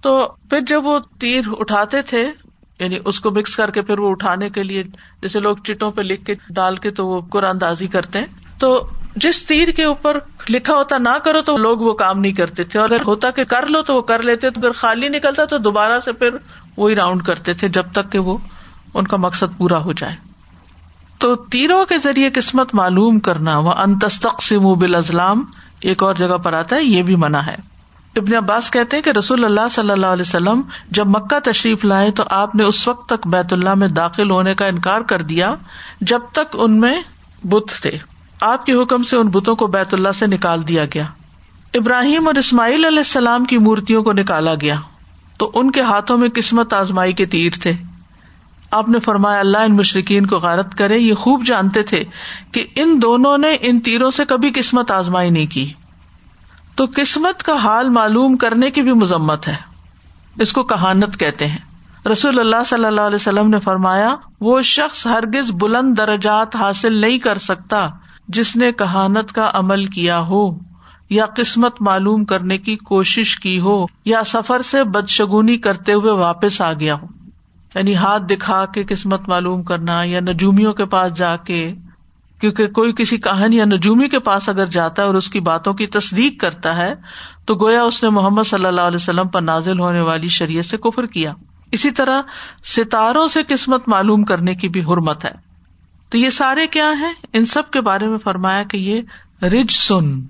تو 0.03 0.35
پھر 0.51 0.61
جب 0.61 0.87
وہ 0.87 0.99
تیر 1.21 1.43
اٹھاتے 1.59 2.03
تھے 2.03 2.33
یعنی 2.79 2.99
اس 3.05 3.21
کو 3.21 3.31
مکس 3.31 3.57
کر 3.57 3.71
کے 3.71 3.83
پھر 3.83 3.99
وہ 3.99 4.11
اٹھانے 4.11 4.51
کے 4.51 4.63
لیے، 4.63 4.83
جیسے 5.23 5.41
لوگ 5.41 5.57
چٹوں 5.57 5.91
پہ 5.91 6.03
لکھ 6.03 6.25
کے 6.25 6.35
ڈال 6.51 6.77
کے 6.77 6.91
تو 6.91 7.07
وہ 7.07 7.21
قرآن 7.21 7.61
دازی 7.61 7.87
کرتے 7.87 8.19
ہیں۔ 8.19 8.27
تو 8.59 8.89
جس 9.17 9.45
تیر 9.47 9.71
کے 9.71 9.85
اوپر 9.85 10.19
لکھا 10.49 10.75
ہوتا 10.75 10.99
نہ 10.99 11.17
کرو 11.25 11.41
تو 11.43 11.57
لوگ 11.57 11.79
وہ 11.79 11.93
کام 11.95 12.19
نہیں 12.21 12.33
کرتے 12.33 12.65
تھے، 12.65 12.79
اور 12.79 12.89
اگر 12.89 13.03
ہوتا 13.07 13.31
کہ 13.31 13.45
کر 13.45 13.67
لو 13.67 13.83
تو 13.83 13.97
وہ 13.97 14.03
کر 14.03 14.23
لیتے، 14.23 14.51
تو 14.51 14.61
اگر 14.61 14.73
خالی 14.73 15.09
نکلتا 15.09 15.45
تو 15.45 15.59
دوبارہ 15.59 16.01
سے 16.05 16.13
پھر 16.13 16.37
وہی 16.77 16.95
راؤنڈ 16.95 17.23
کرتے 17.23 17.55
تھے 17.55 17.69
جب 17.69 17.93
تک 17.93 18.11
کہ 18.13 18.19
وہ 18.19 18.37
ان 18.95 19.07
کا 19.07 19.17
مقصد 19.17 19.57
پورا 19.59 19.79
ہو 19.79 19.93
جائے۔ 19.93 20.17
تو 21.19 21.35
تیروں 21.53 21.85
کے 21.85 21.99
ذریعے 21.99 22.31
قسمت 22.31 22.75
معلوم 22.75 23.19
کرنا 23.21 23.57
وہ 23.59 23.73
انتستقسم 23.75 24.73
بال 24.75 24.95
ازلام 24.95 25.45
ایک 25.81 26.03
اور 26.03 26.15
جگہ 26.15 26.37
پر 26.37 26.53
آتا 26.53 26.77
ہے، 26.77 26.83
یہ 26.83 27.03
بھی 27.03 27.17
منع 27.17 27.39
ہے۔ 27.39 27.57
ابن 28.17 28.35
عباس 28.35 28.71
کہتے 28.71 28.97
ہیں 28.97 29.03
کہ 29.05 29.11
رسول 29.11 29.45
اللہ 29.45 29.69
صلی 29.71 29.91
اللہ 29.91 30.07
علیہ 30.07 30.23
وسلم 30.23 30.61
جب 30.91 31.09
مکہ 31.09 31.39
تشریف 31.45 31.85
لائے 31.85 32.11
تو 32.11 32.25
آپ 32.31 32.55
نے 32.55 32.65
اس 32.65 32.87
وقت 32.89 33.09
تک 33.09 33.27
بیت 33.27 33.53
اللہ 33.53 33.75
میں 33.75 33.89
داخل 33.89 34.31
ہونے 34.31 34.55
کا 34.55 34.67
انکار 34.67 35.01
کر 35.01 35.23
دیا 35.23 35.55
جب 36.01 36.21
تک 36.33 36.57
ان 36.59 36.79
میں 36.81 36.95
بت 37.45 37.73
تھے۔ 37.83 37.97
آپ 38.41 38.67
کے 38.67 38.73
حکم 38.73 39.03
سے 39.03 39.17
ان 39.17 39.29
بتوں 39.29 39.57
کو 39.57 39.67
بیت 39.67 39.95
اللہ 39.95 40.09
سے 40.15 40.27
نکال 40.27 40.69
دیا 40.69 40.85
گیا۔ 40.85 41.05
ابراہیم 41.75 42.27
اور 42.27 42.35
اسماعیل 42.35 42.85
علیہ 42.85 42.99
السلام 42.99 43.45
کی 43.45 43.59
مورتیوں 43.59 44.03
کو 44.03 44.13
نکالا 44.13 44.55
گیا۔ 44.55 44.75
تو 45.39 45.51
ان 45.55 45.71
کے 45.71 45.81
ہاتھوں 45.81 46.19
میں 46.19 46.29
قسمت 46.35 46.73
آزمائی 46.73 47.13
کے 47.13 47.27
تیر 47.27 47.53
تھے۔ 47.63 47.73
آپ 48.71 48.89
نے 48.89 49.01
فرمایا، 49.01 49.41
اللہ 49.41 49.59
ان 49.59 49.77
مشرقین 49.77 50.27
کو 50.27 50.39
غارت 50.39 50.75
کرے۔ 50.75 50.99
یہ 50.99 51.15
خوب 51.15 51.45
جانتے 51.45 51.83
تھے 51.83 52.05
کہ 52.53 52.67
ان 52.77 52.99
دونوں 53.03 53.39
نے 53.39 53.57
ان 53.61 53.81
تیروں 53.81 54.11
سے 54.11 54.25
کبھی 54.25 54.53
قسمت 54.55 54.91
آزمائی 54.91 55.31
نہیں 55.31 55.47
کی۔ 55.47 55.73
تو 56.75 56.85
قسمت 56.97 57.43
کا 57.43 57.55
حال 57.55 57.89
معلوم 57.89 58.37
کرنے 58.37 58.71
کی 58.71 58.83
بھی 58.83 58.93
مذمت 58.93 59.49
ہے۔ 59.49 59.57
اس 60.41 60.53
کو 60.53 60.63
کہانت 60.63 61.21
کہتے 61.21 61.47
ہیں۔ 61.47 61.59
رسول 62.13 62.39
اللہ 62.39 62.65
صلی 62.67 62.85
اللہ 62.85 63.01
علیہ 63.01 63.17
وسلم 63.17 63.49
نے 63.49 63.61
فرمایا، 63.61 64.17
وہ 64.41 64.63
شخص 64.63 65.07
ہرگز 65.07 65.51
بلند 65.53 65.99
درجات 65.99 66.57
حاصل 66.57 67.01
نہیں 67.01 67.19
کر 67.19 67.39
سکتا۔ 67.39 67.89
جس 68.29 68.57
نے 68.57 68.73
کہانت 68.73 69.33
کا 69.33 69.51
عمل 69.55 69.85
کیا 69.85 70.21
ہو، 70.21 70.59
یا 71.11 71.27
قسمت 71.27 71.83
معلوم 71.83 72.25
کرنے 72.25 72.59
کی 72.59 72.77
کوشش 72.77 73.37
کی 73.37 73.61
ہو، 73.61 73.87
یا 74.05 74.25
سفر 74.27 74.63
سے 74.63 74.85
بدشگونی 74.85 75.57
کرتے 75.57 75.93
ہوئے 75.93 76.13
واپس 76.13 76.61
آ 76.61 76.73
گیا 76.73 76.95
ہو۔ 76.95 77.07
یعنی 77.75 77.95
ہاتھ 77.95 78.23
دکھا 78.23 78.67
کے 78.67 78.85
قسمت 78.85 79.29
معلوم 79.29 79.63
کرنا 79.63 80.03
یا 80.03 80.21
نجومیوں 80.21 80.73
کے 80.73 80.85
پاس 80.85 81.15
جا 81.15 81.37
کے، 81.37 81.75
کیونکہ 82.41 82.67
کوئی 82.67 82.93
کسی 82.93 83.17
کہانی 83.17 83.57
یا 83.57 83.65
نجومی 83.65 84.09
کے 84.09 84.19
پاس 84.19 84.49
اگر 84.49 84.67
جاتا 84.67 85.03
ہے 85.03 85.07
اور 85.07 85.15
اس 85.15 85.31
کی 85.31 85.41
باتوں 85.41 85.75
کی 85.75 85.87
تصدیق 85.87 86.41
کرتا 86.41 86.77
ہے، 86.77 86.95
تو 87.45 87.55
گویا 87.55 87.83
اس 87.83 88.03
نے 88.03 88.09
محمد 88.09 88.43
صلی 88.47 88.67
اللہ 88.67 88.81
علیہ 88.81 88.97
وسلم 88.97 89.29
پر 89.29 89.43
نازل 89.43 89.81
ہونے 89.81 90.01
والی 90.01 90.29
شریعت 90.29 90.67
سے 90.67 90.77
کفر 90.77 91.07
کیا۔ 91.07 91.33
اسی 91.73 91.91
طرح 91.91 92.23
ستاروں 92.65 93.29
سے 93.29 93.41
قسمت 93.49 93.89
معلوم 93.89 94.25
کرنے 94.25 94.55
کی 94.55 94.69
بھی 94.69 94.81
حرمت 94.81 95.25
ہے۔ 95.25 95.46
تو 96.11 96.19
یہ 96.19 96.31
سارے 96.31 96.67
کیا 96.67 96.93
ہیں؟ 96.93 97.15
ان 97.33 97.45
سب 97.45 97.71
کے 97.71 97.81
بارے 97.81 98.07
میں 98.07 98.19
فرمایا 98.19 98.63
کہ 98.63 98.77
یہ 98.77 99.03
رج 99.45 99.71
سن، 99.71 100.21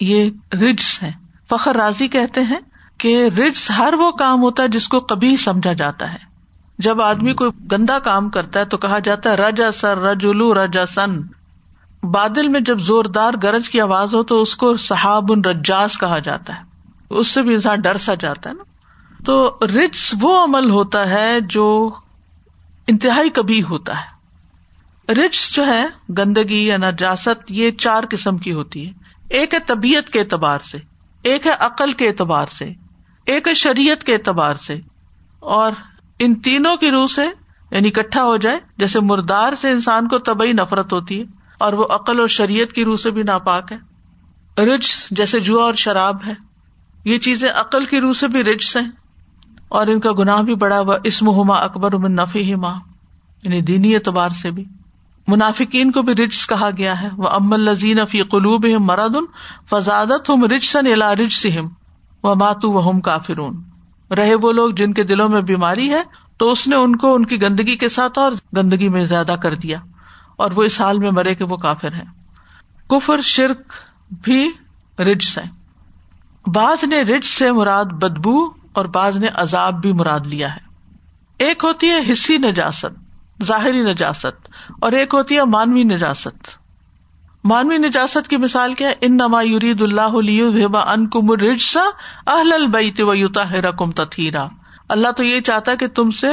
یہ 0.00 0.30
رجس 0.52 1.02
ہے 1.02 1.12
فخر 1.50 1.76
راضی 1.76 2.08
کہتے 2.08 2.42
ہیں 2.42 2.58
کہ 2.98 3.28
رجس 3.38 3.70
ہر 3.70 3.94
وہ 3.98 4.10
کام 4.10 4.42
ہوتا 4.42 4.62
ہے 4.62 4.68
جس 4.68 4.88
کو 4.88 5.00
کبھی 5.00 5.36
سمجھا 5.36 5.72
جاتا 5.72 6.12
ہے۔ 6.12 6.18
جب 6.78 7.02
آدمی 7.02 7.34
کوئی 7.34 7.50
گندا 7.72 7.98
کام 7.98 8.30
کرتا 8.30 8.60
ہے 8.60 8.64
تو 8.64 8.76
کہا 8.76 8.98
جاتا 8.98 9.30
ہے، 9.30 9.36
رجا 9.36 9.72
سر 9.72 9.98
رجولو 9.98 10.54
رجا 10.54 10.86
سن۔ 10.86 11.20
بادل 12.02 12.48
میں 12.48 12.60
جب 12.60 12.78
زوردار 12.78 13.32
گرج 13.42 13.70
کی 13.70 13.80
آواز 13.80 14.14
ہو 14.14 14.22
تو 14.22 14.40
اس 14.40 14.56
کو 14.56 14.76
صحاب 14.76 15.32
ان 15.32 15.44
رجاس 15.44 15.98
کہا 15.98 16.18
جاتا 16.18 16.56
ہے۔ 16.56 16.62
اس 17.10 17.28
سے 17.28 17.42
بھی 17.42 17.54
انسان 17.54 17.80
ڈر 17.80 17.96
سا 17.96 18.14
جاتا 18.14 18.50
ہے 18.50 18.54
نا۔ 18.54 18.62
تو 19.24 19.58
رجس 19.62 20.14
وہ 20.20 20.44
عمل 20.44 20.70
ہوتا 20.70 21.08
ہے 21.08 21.40
جو 21.40 21.90
انتہائی 22.86 23.30
کبھی 23.30 23.62
ہوتا 23.62 23.96
ہے۔ 23.96 24.15
رچ 25.08 25.54
جو 25.54 25.66
ہے، 25.66 25.86
گندگی 26.18 26.66
یا 26.66 26.76
نجاست، 26.76 27.50
یہ 27.50 27.70
چار 27.70 28.04
قسم 28.10 28.38
کی 28.38 28.52
ہوتی 28.52 28.86
ہے۔ 28.86 28.92
ایک 29.28 29.54
ہے 29.54 29.58
طبیعت 29.58 30.08
کے 30.08 30.20
اعتبار 30.20 30.58
سے، 30.58 30.78
ایک 31.22 31.46
ہے 31.46 31.52
عقل 31.58 31.92
کے 31.92 32.08
اعتبار 32.08 32.46
سے، 32.46 32.64
ایک 33.26 33.48
ہے 33.48 33.54
شریعت 33.54 34.04
کے 34.04 34.14
اعتبار 34.14 34.56
سے۔ 34.56 34.80
اور 35.38 35.72
ان 36.18 36.34
تینوں 36.34 36.76
کی 36.76 36.90
روح 36.90 37.06
سے 37.06 37.26
یعنی 37.70 37.88
اکٹھا 37.88 38.24
ہو 38.24 38.36
جائے، 38.36 38.58
جیسے 38.78 39.00
مردار 39.00 39.52
سے 39.52 39.70
انسان 39.70 40.08
کو 40.08 40.18
طبی 40.18 40.52
نفرت 40.52 40.92
ہوتی 40.92 41.20
ہے، 41.20 41.24
اور 41.58 41.72
وہ 41.72 41.86
عقل 41.90 42.20
اور 42.20 42.28
شریعت 42.28 42.72
کی 42.72 42.84
روح 42.84 42.96
سے 42.96 43.10
بھی 43.10 43.22
ناپاک 43.22 43.72
ہے۔ 43.72 43.96
رچ 44.64 45.08
جیسے 45.10 45.40
جوا 45.40 45.64
اور 45.64 45.74
شراب 45.74 46.16
ہے، 46.26 46.34
یہ 47.04 47.18
چیزیں 47.18 47.50
عقل 47.50 47.84
کی 47.84 48.00
روح 48.00 48.12
سے 48.12 48.28
بھی 48.28 48.40
رچس 48.40 48.76
ہیں۔ 48.76 48.90
اور 49.68 49.86
ان 49.86 50.00
کا 50.00 50.10
گناہ 50.18 50.42
بھی 50.42 50.54
بڑا 50.54 50.78
ہوا 50.78 50.96
اسم 51.04 51.30
ہما 51.30 51.54
اکبر 51.54 52.08
نفی 52.08 52.42
ہی 52.42 52.54
ماں 52.54 52.80
یعنی 53.42 53.60
دینی 53.60 53.94
اعتبار 53.94 54.30
سے 54.30 54.50
بھی۔ 54.50 54.64
منافقین 55.28 55.92
کو 55.92 56.02
بھی 56.02 56.14
رچس 56.14 56.46
کہا 56.46 56.70
گیا 56.78 57.02
ہے۔ 57.02 57.08
وہ 57.16 57.28
ام 57.28 57.52
الزین 57.52 58.06
فی 58.06 58.22
قلوب 58.22 58.66
مرد 58.66 59.16
فضادت 59.70 60.30
ہم 60.30 60.44
رچسن 60.44 60.86
الا 60.86 61.14
رچ 61.14 61.32
سم 61.32 61.68
و 62.22 62.34
ماتو 62.34 62.72
و 62.72 62.90
ہم 62.90 63.00
کافرون 63.00 63.62
رہے 64.14 64.34
وہ 64.34 64.52
لوگ 64.52 64.70
جن 64.70 64.92
کے 64.92 65.02
دلوں 65.02 65.28
میں 65.28 65.40
بیماری 65.40 65.90
ہے، 65.90 66.02
تو 66.36 66.50
اس 66.50 66.68
نے 66.68 66.76
ان 66.76 66.96
کو 66.96 67.14
ان 67.14 67.26
کی 67.26 67.42
گندگی 67.42 67.76
کے 67.76 67.88
ساتھ 67.88 68.18
اور 68.18 68.32
گندگی 68.56 68.88
میں 68.88 69.04
زیادہ 69.04 69.36
کر 69.42 69.54
دیا۔ 69.54 69.78
اور 70.36 70.50
وہ 70.56 70.62
اس 70.62 70.80
حال 70.80 70.98
میں 70.98 71.10
مرے 71.10 71.34
کہ 71.34 71.44
وہ 71.44 71.56
کافر 71.56 71.92
ہے 71.92 72.04
کفر، 72.90 73.20
شرک 73.20 73.72
بھی 74.22 74.50
رجس 74.98 75.38
ہے 75.38 75.44
بعض 76.46 76.84
نے 76.84 77.02
رچ 77.02 77.24
سے 77.24 77.52
مراد 77.52 77.84
بدبو 77.84 78.44
اور 78.72 78.84
بعض 78.84 79.16
نے 79.16 79.26
عذاب 79.34 79.82
بھی 79.82 79.92
مراد 79.92 80.20
لیا 80.20 80.54
ہے۔ 80.54 80.60
ایک 81.38 81.64
ہوتی 81.64 81.90
ہے 81.90 82.12
حصی 82.12 82.38
نجاست۔ 82.38 83.05
ظاہری 83.44 83.82
نجاست 83.82 84.48
اور 84.80 84.92
ایک 84.92 85.14
ہوتی 85.14 85.36
ہے 85.36 85.44
مانوی 85.44 85.82
نجاست۔ 85.82 86.48
مانوی 87.44 87.78
نجاست 87.78 88.28
کی 88.28 88.36
مثال 88.36 88.74
کیا 88.74 88.90
ان 89.00 89.16
نما 89.16 89.42
یورید 89.42 89.80
اللہ 89.80 90.00
ان 90.00 91.08
کم 91.08 91.32
رجسا 91.32 91.82
اہل 92.26 92.52
البیت 92.52 93.00
و 93.00 93.14
یوتا 93.14 93.42
رقم 93.42 93.92
تتھیرا 93.92 94.46
اللہ 94.88 95.10
تو 95.10 95.22
یہ 95.22 95.40
چاہتا 95.40 95.74
کہ 95.74 95.88
تم 95.88 96.10
سے 96.10 96.26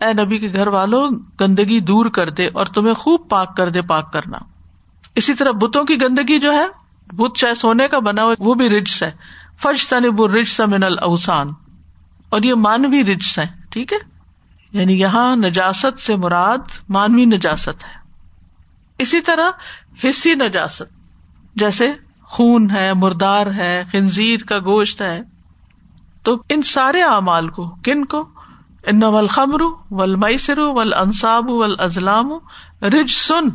اے 0.00 0.12
نبی 0.12 0.38
کے 0.38 0.52
گھر 0.52 0.66
والوں 0.66 1.10
گندگی 1.40 1.80
دور 1.80 2.06
کر 2.06 2.30
دے 2.30 2.46
اور 2.46 2.66
تمہیں 2.66 2.94
خوب 2.94 3.28
پاک 3.28 3.56
کر 3.56 3.68
دے 3.68 3.82
پاک 3.82 4.12
کرنا۔ 4.12 4.38
اسی 5.14 5.34
طرح 5.34 5.50
بتوں 5.50 5.84
کی 5.84 6.00
گندگی 6.00 6.38
جو 6.38 6.52
ہے، 6.52 6.66
بت 7.12 7.36
چاہے 7.36 7.54
سونے 7.54 7.88
کا 7.88 7.98
بنا 7.98 8.22
ہوا 8.22 8.34
وہ 8.38 8.54
بھی 8.54 8.68
رجس 8.68 9.02
ہے۔ 9.02 9.10
فج 9.62 9.88
تنب 9.88 10.22
رجس 10.22 10.60
من 10.60 10.82
الاوسان 10.82 11.50
اور 12.28 12.42
یہ 12.42 12.54
مانوی 12.54 13.02
رجس 13.02 13.38
ہے 13.38 13.46
ٹھیک 13.70 13.92
ہے؟ 13.92 14.17
یعنی 14.72 15.00
یہاں 15.00 15.36
نجاست 15.36 16.00
سے 16.00 16.16
مراد 16.16 16.58
مانوی 16.88 17.24
نجاست 17.24 17.84
ہے۔ 17.84 17.98
اسی 18.98 19.20
طرح 19.20 19.50
حصی 20.04 20.34
نجاست، 20.34 20.82
جیسے 21.54 21.92
خون 22.22 22.70
ہے، 22.70 22.94
مردار 22.94 23.46
ہے، 23.46 23.84
خنزیر 23.92 24.40
کا 24.40 24.58
گوشت 24.58 25.02
ہے۔ 25.02 25.20
تو 26.22 26.42
ان 26.48 26.62
سارے 26.62 27.02
اعمال 27.02 27.48
کو، 27.48 27.74
کن 27.84 28.04
کو؟ 28.04 28.28
ان 28.86 29.02
ولخمر 29.02 29.60
ول 29.90 30.14
میسر 30.14 30.58
ول 30.58 30.94
انصاب 30.94 31.50
ول 31.50 31.76
رج 32.82 33.10
سن 33.10 33.48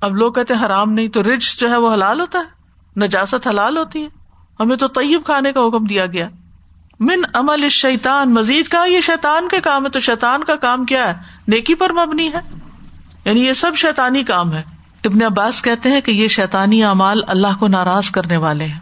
اب 0.00 0.16
لوگ 0.16 0.32
کہتے 0.32 0.54
حرام 0.66 0.92
نہیں، 0.92 1.08
تو 1.08 1.22
رج 1.22 1.60
جو 1.60 1.70
ہے 1.70 1.76
وہ 1.76 1.94
حلال 1.94 2.20
ہوتا 2.20 2.38
ہے، 2.38 2.58
نجاست 3.00 3.48
حلال 3.48 3.76
ہوتی 3.76 4.02
ہے۔ 4.02 4.08
ہمیں 4.60 4.76
تو 4.76 4.88
طیب 4.88 5.24
کھانے 5.24 5.52
کا 5.52 5.60
حکم 5.60 5.84
دیا 5.84 6.06
گیا۔ 6.06 6.28
من 7.00 7.20
عمل 7.34 7.68
شیتان 7.68 8.34
مزید 8.34 8.68
کا 8.68 8.84
یہ 8.84 9.00
شیتان 9.00 9.48
کے 9.48 9.60
کام 9.60 9.84
ہے، 9.84 9.90
تو 9.90 10.00
شیتان 10.00 10.44
کا 10.44 10.56
کام 10.56 10.84
کیا 10.84 11.08
ہے؟ 11.08 11.12
نیکی 11.48 11.74
پر 11.74 11.92
مبنی 11.92 12.32
ہے۔ 12.32 12.40
یعنی 13.24 13.46
یہ 13.46 13.52
سب 13.52 13.72
شیتانی 13.76 14.22
کام 14.22 14.52
ہے۔ 14.52 14.62
ابن 15.04 15.22
عباس 15.22 15.62
کہتے 15.62 15.90
ہیں 15.90 16.00
کہ 16.00 16.10
یہ 16.10 16.28
شیتانی 16.28 16.84
اعمال 16.84 17.20
اللہ 17.26 17.56
کو 17.60 17.68
ناراض 17.68 18.10
کرنے 18.10 18.36
والے 18.36 18.64
ہیں۔ 18.64 18.78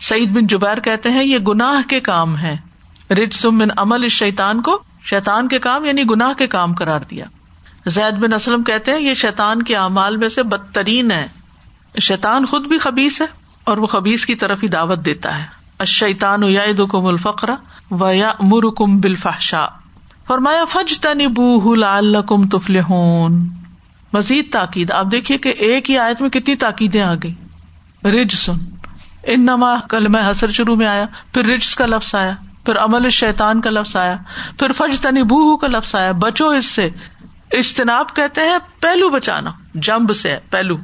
سعید 0.00 0.28
بن 0.28 0.46
جبیر 0.46 0.80
کہتے 0.80 1.10
ہیں 1.10 1.24
یہ 1.24 1.38
گناہ 1.38 1.88
کے 1.88 2.00
کام 2.00 2.38
ہے 2.38 2.56
من 3.44 3.68
عمل 3.76 4.08
شیتان 4.08 4.62
کو 4.62 4.82
شیتان 5.04 5.48
کے 5.48 5.58
کام 5.58 5.84
یعنی 5.84 6.02
گناہ 6.10 6.32
کے 6.32 6.46
کام 6.46 6.74
کرار 6.74 7.00
دیا۔ 7.00 7.24
زید 7.86 8.14
بن 8.14 8.32
اسلم 8.32 8.62
کہتے 8.62 8.92
ہیں 8.92 9.00
یہ 9.00 9.14
شیتان 9.14 9.62
کے 9.62 9.76
اعمال 9.76 10.16
میں 10.16 10.28
سے 10.28 10.42
بدترین 10.42 11.10
ہے۔ 11.10 11.28
شیتان 12.00 12.46
خود 12.46 12.66
بھی 12.66 12.78
خبیص 12.78 13.20
ہے 13.20 13.26
اور 13.64 13.76
وہ 13.76 13.86
خبیص 13.86 14.26
کی 14.26 14.34
طرف 14.34 14.62
ہی 14.62 14.68
دعوت 14.68 15.04
دیتا 15.04 15.38
ہے۔ 15.38 15.59
اشیتان 15.80 16.42
یا 16.42 16.62
الفقرا 16.62 17.54
و 17.90 18.12
یا 18.14 18.32
مرکم 18.40 18.98
بالفحشا 19.00 19.66
فرمایا 20.26 20.64
فج 20.64 20.98
تنی 21.00 21.26
بو 21.26 21.74
لال 21.74 22.16
کم 22.28 22.48
تفل 22.48 22.80
مزید 24.12 24.52
تاکید، 24.52 24.90
آپ 24.90 25.06
دیکھیے 25.12 25.38
کہ 25.38 25.48
ایک 25.48 25.90
ہی 25.90 25.98
آیت 25.98 26.20
میں 26.20 26.30
کتنی 26.30 26.54
تاکیدیں 26.56 27.02
آ 27.02 27.14
گئی 27.14 27.32
رج 28.04 28.34
سن. 28.34 28.58
ان 29.24 29.40
نما 29.40 29.74
کل 29.88 30.08
میں 30.08 30.22
حسر 30.30 30.50
شروع 30.50 30.76
میں 30.76 30.86
آیا، 30.86 31.06
پھر 31.34 31.44
رجس 31.44 31.74
کا 31.76 31.86
لفظ 31.86 32.14
آیا، 32.14 32.32
پھر 32.64 32.78
عمل 32.78 33.08
شیتان 33.10 33.60
کا 33.60 33.70
لفظ 33.70 33.96
آیا، 33.96 34.16
پھر 34.58 34.72
فج 34.72 35.00
تنی 35.00 35.22
بو 35.22 35.56
کا 35.56 35.66
لفظ 35.66 35.94
آیا. 35.94 36.12
بچو 36.12 36.48
اس 36.48 36.66
سے. 36.66 36.88
اجتناب 37.52 38.14
کہتے 38.16 38.40
ہیں 38.40 38.58
پہلو 38.80 39.08
بچانا 39.08 39.50
جمب 39.74 40.14
سے، 40.16 40.36
پہلو. 40.50 40.76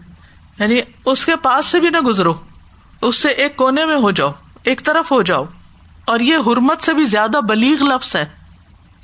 یعنی 0.58 0.80
اس 1.06 1.24
کے 1.26 1.36
پاس 1.36 1.66
سے 1.66 1.80
بھی 1.80 1.90
نہ 1.90 2.00
گزرو، 2.00 2.34
اس 3.02 3.16
سے 3.16 3.28
ایک 3.28 3.56
کونے 3.56 3.86
میں 3.86 3.96
ہو 3.96 4.10
جاؤ. 4.10 4.30
ایک 4.66 4.84
طرف 4.84 5.12
ہو 5.12 5.22
جاؤ۔ 5.22 5.44
اور 6.04 6.20
یہ 6.20 6.36
حرمت 6.36 6.82
سے 6.82 6.94
بھی 6.94 7.04
زیادہ 7.04 7.40
بلیغ 7.48 7.82
لفظ 7.82 8.16
ہے۔ 8.16 8.24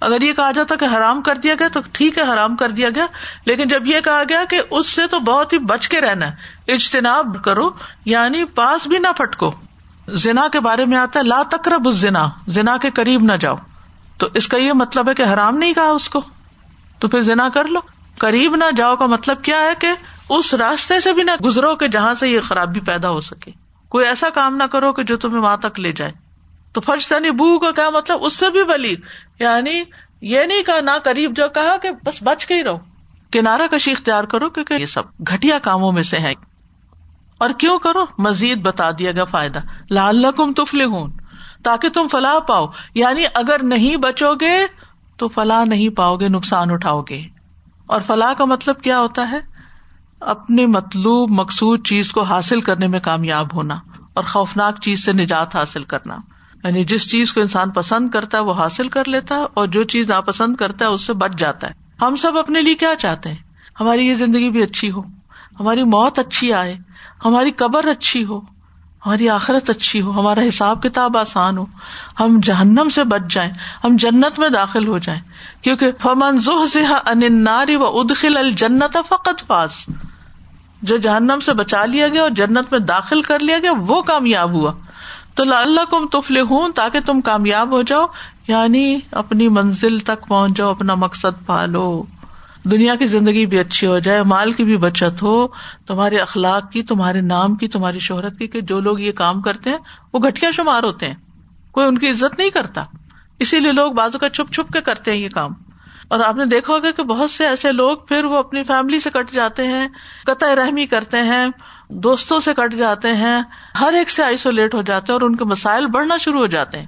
اگر 0.00 0.20
یہ 0.20 0.32
کہا 0.32 0.52
جاتا 0.52 0.76
کہ 0.76 0.84
حرام 0.84 1.22
کر 1.22 1.34
دیا 1.34 1.54
گیا 1.58 1.68
تو 1.68 1.80
ٹھیک 1.92 2.18
ہے، 2.18 2.22
حرام 2.22 2.56
کر 2.56 2.70
دیا 2.70 2.88
گیا۔ 2.94 3.06
لیکن 3.44 3.68
جب 3.68 3.86
یہ 3.86 4.00
کہا 4.00 4.22
گیا 4.28 4.44
کہ 4.50 4.60
اس 4.70 4.86
سے 4.86 5.06
تو 5.06 5.18
بہت 5.18 5.52
ہی 5.52 5.58
بچ 5.58 5.88
کے 5.88 6.00
رہنا 6.00 6.30
ہے۔ 6.30 6.32
اجتناب 6.72 7.36
کرو 7.44 7.70
یعنی 8.04 8.44
پاس 8.44 8.86
بھی 8.86 8.98
نہ 8.98 9.08
پٹکو 9.16 9.50
زنا 10.08 10.48
کے 10.52 10.60
بارے 10.60 10.84
میں 10.84 10.96
آتا 10.96 11.18
ہے، 11.18 11.24
لا 11.24 11.42
تقرب 11.50 11.86
الزنا، 11.86 12.28
زنا 12.48 12.76
کے 12.76 12.90
قریب 12.90 13.22
نہ 13.22 13.32
جاؤ۔ 13.32 13.56
تو 14.18 14.28
اس 14.34 14.48
کا 14.48 14.56
یہ 14.56 14.72
مطلب 14.72 15.08
ہے 15.08 15.14
کہ 15.14 15.22
حرام 15.22 15.56
نہیں 15.56 15.72
کہا 15.72 15.88
اس 15.88 16.08
کو۔ 16.08 16.20
تو 16.98 17.08
پھر 17.08 17.20
زنا 17.20 17.48
کر 17.48 17.64
لو۔ 17.64 17.80
قریب 18.18 18.56
نہ 18.56 18.64
جاؤ 18.76 18.96
کا 18.96 19.06
مطلب 19.06 19.42
کیا 19.42 19.60
ہے 19.60 19.72
کہ 19.78 19.88
اس 20.28 20.54
راستے 20.54 21.00
سے 21.00 21.12
بھی 21.12 21.22
نہ 21.22 21.30
گزرو 21.44 21.76
کہ 21.76 21.88
جہاں 21.88 22.14
سے 22.14 22.28
یہ 22.28 22.40
خرابی 22.40 22.80
پیدا 22.80 23.08
ہو 23.08 23.20
سکے۔ 23.20 23.61
کوئی 23.92 24.06
ایسا 24.06 24.28
کام 24.34 24.56
نہ 24.56 24.62
کرو 24.62 24.92
کہ 24.92 25.02
جو 25.02 25.16
تمہیں 25.16 25.42
وہاں 25.42 25.56
تک 25.56 25.80
لے 25.80 25.92
جائے۔ 25.92 26.12
تو 26.72 26.80
فرش 26.80 27.12
یعنی 27.12 27.30
بو 27.30 27.58
کا 27.58 27.70
کیا 27.70 27.90
مطلب 27.90 28.18
اس 28.24 28.36
سے 28.36 28.50
بھی 28.50 28.64
بلی 28.64 28.94
یعنی 29.38 29.82
یہ 30.20 30.42
نہیں 30.42 30.62
کہا، 30.62 30.80
نہ 30.80 30.90
قریب 31.04 31.36
جو 31.36 31.48
کہا 31.48 31.76
کہ 31.76 31.90
بس 32.04 32.22
بچ 32.22 32.46
کے 32.46 32.54
ہی 32.54 32.64
رہو۔ 32.64 32.78
کنارا 33.32 33.66
کشی 33.66 33.90
اختیار 33.90 34.24
کرو 34.24 34.50
کیونکہ 34.50 34.74
یہ 34.74 34.86
سب 34.86 35.02
گٹیا 35.20 35.58
کاموں 35.58 35.92
میں 35.92 36.02
سے 36.02 36.18
ہے 36.18 36.32
اور 37.38 37.50
کیوں 37.50 37.78
کرو؟ 37.78 38.04
مزید 38.18 38.62
بتا 38.62 38.90
دیا 38.90 39.12
گیا 39.12 39.24
فائدہ۔ 39.24 39.60
لال 39.90 40.26
کم 40.36 40.52
تفل 40.52 40.84
ہوں 40.84 41.08
تاکہ 41.64 41.88
تم 41.88 42.08
فلاح 42.08 42.38
پاؤ۔ 42.38 42.66
یعنی 42.94 43.24
اگر 43.34 43.62
نہیں 43.62 43.96
بچو 43.96 44.34
گے 44.34 44.66
تو 45.16 45.28
فلاح 45.28 45.64
نہیں 45.64 45.88
پاؤ 45.88 46.16
گے، 46.16 46.28
نقصان 46.28 46.70
اٹھاؤ 46.70 47.02
گے۔ 47.02 47.22
اور 47.86 48.00
فلاح 48.00 48.32
کا 48.32 48.44
مطلب 48.44 48.80
کیا 48.80 49.00
ہوتا 49.00 49.30
ہے؟ 49.30 49.51
اپنے 50.26 50.66
مطلوب 50.66 51.30
مقصود 51.30 51.86
چیز 51.86 52.12
کو 52.12 52.22
حاصل 52.22 52.60
کرنے 52.60 52.86
میں 52.86 53.00
کامیاب 53.00 53.54
ہونا 53.54 53.80
اور 54.14 54.24
خوفناک 54.24 54.80
چیز 54.82 55.04
سے 55.04 55.12
نجات 55.12 55.56
حاصل 55.56 55.82
کرنا۔ 55.82 56.16
یعنی 56.64 56.84
جس 56.84 57.10
چیز 57.10 57.32
کو 57.32 57.40
انسان 57.40 57.70
پسند 57.70 58.10
کرتا 58.10 58.38
ہے 58.38 58.42
وہ 58.42 58.52
حاصل 58.52 58.88
کر 58.88 59.08
لیتا 59.08 59.34
ہے 59.34 59.44
اور 59.54 59.66
جو 59.66 59.84
چیز 59.84 60.08
ناپسند 60.08 60.56
کرتا 60.56 60.84
ہے 60.84 60.90
اس 60.90 61.00
سے 61.00 61.12
بچ 61.12 61.30
جاتا 61.38 61.70
ہے۔ 61.70 61.72
ہم 62.02 62.16
سب 62.16 62.38
اپنے 62.38 62.62
لیے 62.62 62.74
کیا 62.74 62.94
چاہتے 62.98 63.28
ہیں؟ 63.28 63.36
ہماری 63.80 64.06
یہ 64.06 64.14
زندگی 64.14 64.50
بھی 64.50 64.62
اچھی 64.62 64.90
ہو، 64.90 65.02
ہماری 65.60 65.82
موت 65.82 66.18
اچھی 66.18 66.52
آئے، 66.52 66.76
ہماری 67.24 67.50
قبر 67.50 67.84
اچھی 67.84 68.24
ہو، 68.24 68.40
ہماری 69.06 69.28
آخرت 69.28 69.70
اچھی 69.70 70.02
ہو، 70.02 70.10
ہمارا 70.10 70.40
حساب 70.48 70.82
کتاب 70.82 71.16
آسان 71.16 71.58
ہو۔ 71.58 71.66
ہم 72.20 72.40
جہنم 72.42 72.88
سے 72.88 73.04
بچ 73.04 73.20
جائیں، 73.30 73.50
ہم 73.84 73.96
جنت 73.96 74.38
میں 74.38 74.48
داخل 74.48 74.88
ہو 74.88 74.98
جائیں۔ 74.98 75.20
کیونکہ 75.62 75.92
فمن 76.02 76.38
اناری 77.04 77.76
و 77.76 77.86
ادخل 77.86 78.36
الجنت 78.36 78.98
فقط 79.08 79.46
فاس 79.46 79.86
جو 80.82 80.96
جہنم 80.96 81.38
سے 81.44 81.52
بچا 81.52 81.84
لیا 81.84 82.08
گیا 82.08 82.22
اور 82.22 82.30
جنت 82.30 82.64
میں 82.70 82.78
داخل 82.78 83.22
کر 83.22 83.38
لیا 83.38 83.58
گیا، 83.58 83.72
وہ 83.86 84.02
کامیاب 84.02 84.52
ہوا۔ 84.52 84.72
تو 85.34 85.42
اللہ 85.56 85.80
کم 85.90 86.06
تفل 86.06 86.36
ہوں 86.36 86.68
تاکہ 86.68 87.00
تم 87.00 87.20
کامیاب 87.20 87.72
ہو 87.72 87.82
جاؤ 87.82 88.06
یعنی 88.48 88.98
اپنی 89.10 89.48
منزل 89.48 89.98
تک 89.98 90.28
پہنچ 90.28 90.56
جاؤ، 90.56 90.70
اپنا 90.70 90.94
مقصد 90.94 91.46
پالو۔ 91.46 92.02
دنیا 92.64 92.94
کی 92.94 93.06
زندگی 93.06 93.46
بھی 93.46 93.58
اچھی 93.58 93.86
ہو 93.86 93.98
جائے، 93.98 94.22
مال 94.22 94.52
کی 94.52 94.64
بھی 94.64 94.76
بچت 94.76 95.22
ہو، 95.22 95.46
تمہارے 95.86 96.16
اخلاق 96.16 96.70
کی، 96.70 96.82
تمہارے 96.82 97.20
نام 97.20 97.54
کی، 97.54 97.68
تمہاری 97.68 97.98
شہرت 97.98 98.38
کی، 98.38 98.46
کہ 98.46 98.60
جو 98.60 98.80
لوگ 98.80 99.00
یہ 99.00 99.12
کام 99.12 99.40
کرتے 99.40 99.70
ہیں، 99.70 99.78
وہ 100.12 100.18
گٹیا 100.18 100.50
شمار 100.50 100.82
ہوتے 100.82 101.06
ہیں۔ 101.06 101.14
کوئی 101.70 101.86
ان 101.86 101.98
کی 101.98 102.10
عزت 102.10 102.38
نہیں 102.38 102.50
کرتا۔ 102.50 102.84
اسی 103.38 103.58
لیے 103.58 103.72
لوگ 103.72 103.92
بازو 103.92 104.18
کا 104.18 104.28
چھپ 104.28 104.52
چھپ 104.52 104.72
کے 104.72 104.80
کرتے 104.80 105.10
ہیں 105.12 105.18
یہ 105.18 105.28
کام۔ 105.28 105.50
اور 106.12 106.20
آپ 106.20 106.36
نے 106.36 106.44
دیکھا 106.44 106.74
ہوگا 106.74 106.90
کہ 106.90 107.02
بہت 107.02 107.30
سے 107.30 107.46
ایسے 107.46 107.72
لوگ 107.72 107.96
پھر 107.96 108.24
وہ 108.24 108.38
اپنی 108.38 108.64
فیملی 108.64 109.00
سے 109.00 109.10
کٹ 109.10 109.30
جاتے 109.32 109.66
ہیں، 109.66 109.88
قطع 110.26 110.54
رحمی 110.54 110.86
کرتے 110.86 111.16
ہیں، 111.16 111.46
دوستوں 111.88 112.38
سے 112.38 112.54
کٹ 112.54 112.74
جاتے 112.74 113.08
ہیں، 113.08 113.42
ہر 113.80 113.92
ایک 113.92 114.10
سے 114.10 114.22
آئسولیٹ 114.22 114.74
ہو 114.74 114.82
جاتے 114.82 115.12
ہیں 115.12 115.20
اور 115.20 115.28
ان 115.28 115.36
کے 115.36 115.44
مسائل 115.44 115.86
بڑھنا 115.86 116.16
شروع 116.16 116.40
ہو 116.40 116.46
جاتے 116.46 116.78
ہیں۔ 116.78 116.86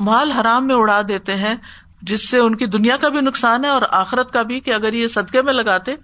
مال 0.00 0.30
حرام 0.30 0.66
میں 0.66 0.74
اڑا 0.74 1.02
دیتے 1.08 1.36
ہیں، 1.36 1.54
جس 2.02 2.28
سے 2.28 2.38
ان 2.38 2.54
کی 2.54 2.66
دنیا 2.66 2.96
کا 2.96 3.08
بھی 3.08 3.20
نقصان 3.20 3.64
ہے 3.64 3.70
اور 3.70 3.82
آخرت 3.90 4.32
کا 4.32 4.42
بھی، 4.42 4.60
کہ 4.60 4.74
اگر 4.74 4.92
یہ 4.92 5.08
صدقے 5.08 5.42
میں 5.42 5.52
لگاتے 5.52 5.94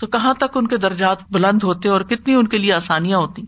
تو 0.00 0.06
کہاں 0.06 0.34
تک 0.34 0.56
ان 0.56 0.66
کے 0.66 0.76
درجات 0.76 1.18
بلند 1.30 1.62
ہوتے 1.62 1.88
اور 1.88 2.00
کتنی 2.00 2.34
ان 2.34 2.48
کے 2.48 2.58
لیے 2.58 2.72
آسانیاں 2.72 3.18
ہوتی۔ 3.18 3.42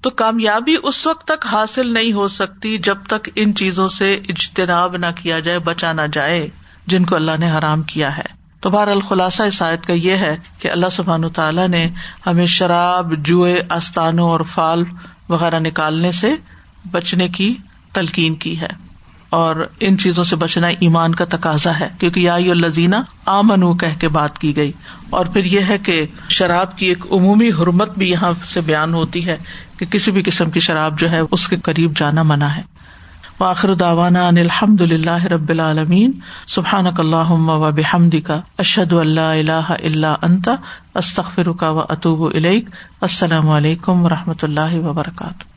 تو 0.00 0.10
کامیابی 0.10 0.76
اس 0.82 1.06
وقت 1.06 1.26
تک 1.26 1.46
حاصل 1.46 1.92
نہیں 1.92 2.12
ہو 2.12 2.28
سکتی 2.28 2.78
جب 2.78 2.98
تک 3.06 3.28
ان 3.34 3.54
چیزوں 3.54 3.88
سے 3.88 4.14
اجتناب 4.14 4.96
نہ 4.96 5.06
کیا 5.22 5.38
جائے، 5.38 5.58
بچا 5.58 5.92
نہ 5.92 6.02
جائے۔ 6.12 6.50
جن 6.86 7.04
کو 7.04 7.16
اللہ 7.16 7.32
نے 7.38 7.50
حرام 7.50 7.82
کیا 7.82 8.18
ہے۔ 8.18 8.36
تو 8.60 8.70
بہر 8.70 8.88
الخلاصہ 8.88 9.42
آیت 9.60 9.86
کا 9.86 9.92
یہ 9.92 10.16
ہے 10.16 10.36
کہ 10.58 10.70
اللہ 10.70 10.86
سبحان 10.92 11.28
تعالیٰ 11.28 11.68
نے 11.68 11.88
ہمیں 12.26 12.46
شراب، 12.46 13.12
جوئے، 13.18 13.62
آستانوں 13.68 14.30
اور 14.30 14.40
فال 14.40 14.84
وغیرہ 15.28 15.58
نکالنے 15.58 16.12
سے 16.12 16.34
بچنے 16.90 17.28
کی 17.28 17.54
تلقین 17.92 18.34
کی 18.34 18.60
ہے۔ 18.60 18.86
اور 19.30 19.68
ان 19.80 19.98
چیزوں 19.98 20.24
سے 20.24 20.36
بچنا 20.36 20.66
ایمان 20.66 21.14
کا 21.14 21.24
تقاضا 21.24 21.80
ہے۔ 21.80 21.88
کیونکہ 21.98 22.20
یا 22.20 22.36
لذینہ 22.38 22.96
آمن 23.26 23.76
کہہ 23.76 24.00
کے 24.00 24.08
بات 24.08 24.38
کی 24.38 24.56
گئی۔ 24.56 24.72
اور 25.10 25.26
پھر 25.26 25.44
یہ 25.44 25.60
ہے 25.68 25.78
کہ 25.78 26.06
شراب 26.28 26.78
کی 26.78 26.86
ایک 26.86 27.06
عمومی 27.10 27.48
حرمت 27.48 27.98
بھی 27.98 28.10
یہاں 28.10 28.32
سے 28.46 28.60
بیان 28.60 28.94
ہوتی 28.94 29.26
ہے 29.26 29.36
کہ 29.78 29.86
کسی 29.86 30.10
بھی 30.10 30.22
قسم 30.22 30.50
کی 30.50 30.60
شراب 30.60 30.98
جو 30.98 31.10
ہے 31.10 31.20
اس 31.30 31.48
کے 31.48 31.56
قریب 31.56 31.96
جانا 31.96 32.22
منع 32.22 32.46
ہے۔ 32.46 32.62
وآخر 33.40 33.74
داوانا 33.74 34.26
ان 34.28 34.36
الحمد 34.36 34.80
اللہ 34.80 35.24
رب 35.24 35.48
العالمین. 35.48 36.12
سبحان 36.46 36.86
اللہ 36.86 37.30
و 37.30 37.70
بحمد 37.72 38.14
کا 38.24 38.40
اشد 38.58 38.92
اللہ 38.92 39.20
اللہ 39.20 39.70
اللہ 39.70 40.14
انتا 40.22 40.54
استخر 40.94 41.52
کا 41.52 41.70
و 41.70 41.80
اطوب 41.80 42.22
السلام 43.00 43.48
علیکم 43.48 44.04
و 44.04 44.08
رحمۃ 44.08 44.42
اللہ 44.42 44.74
وبرکاتہ. 44.86 45.55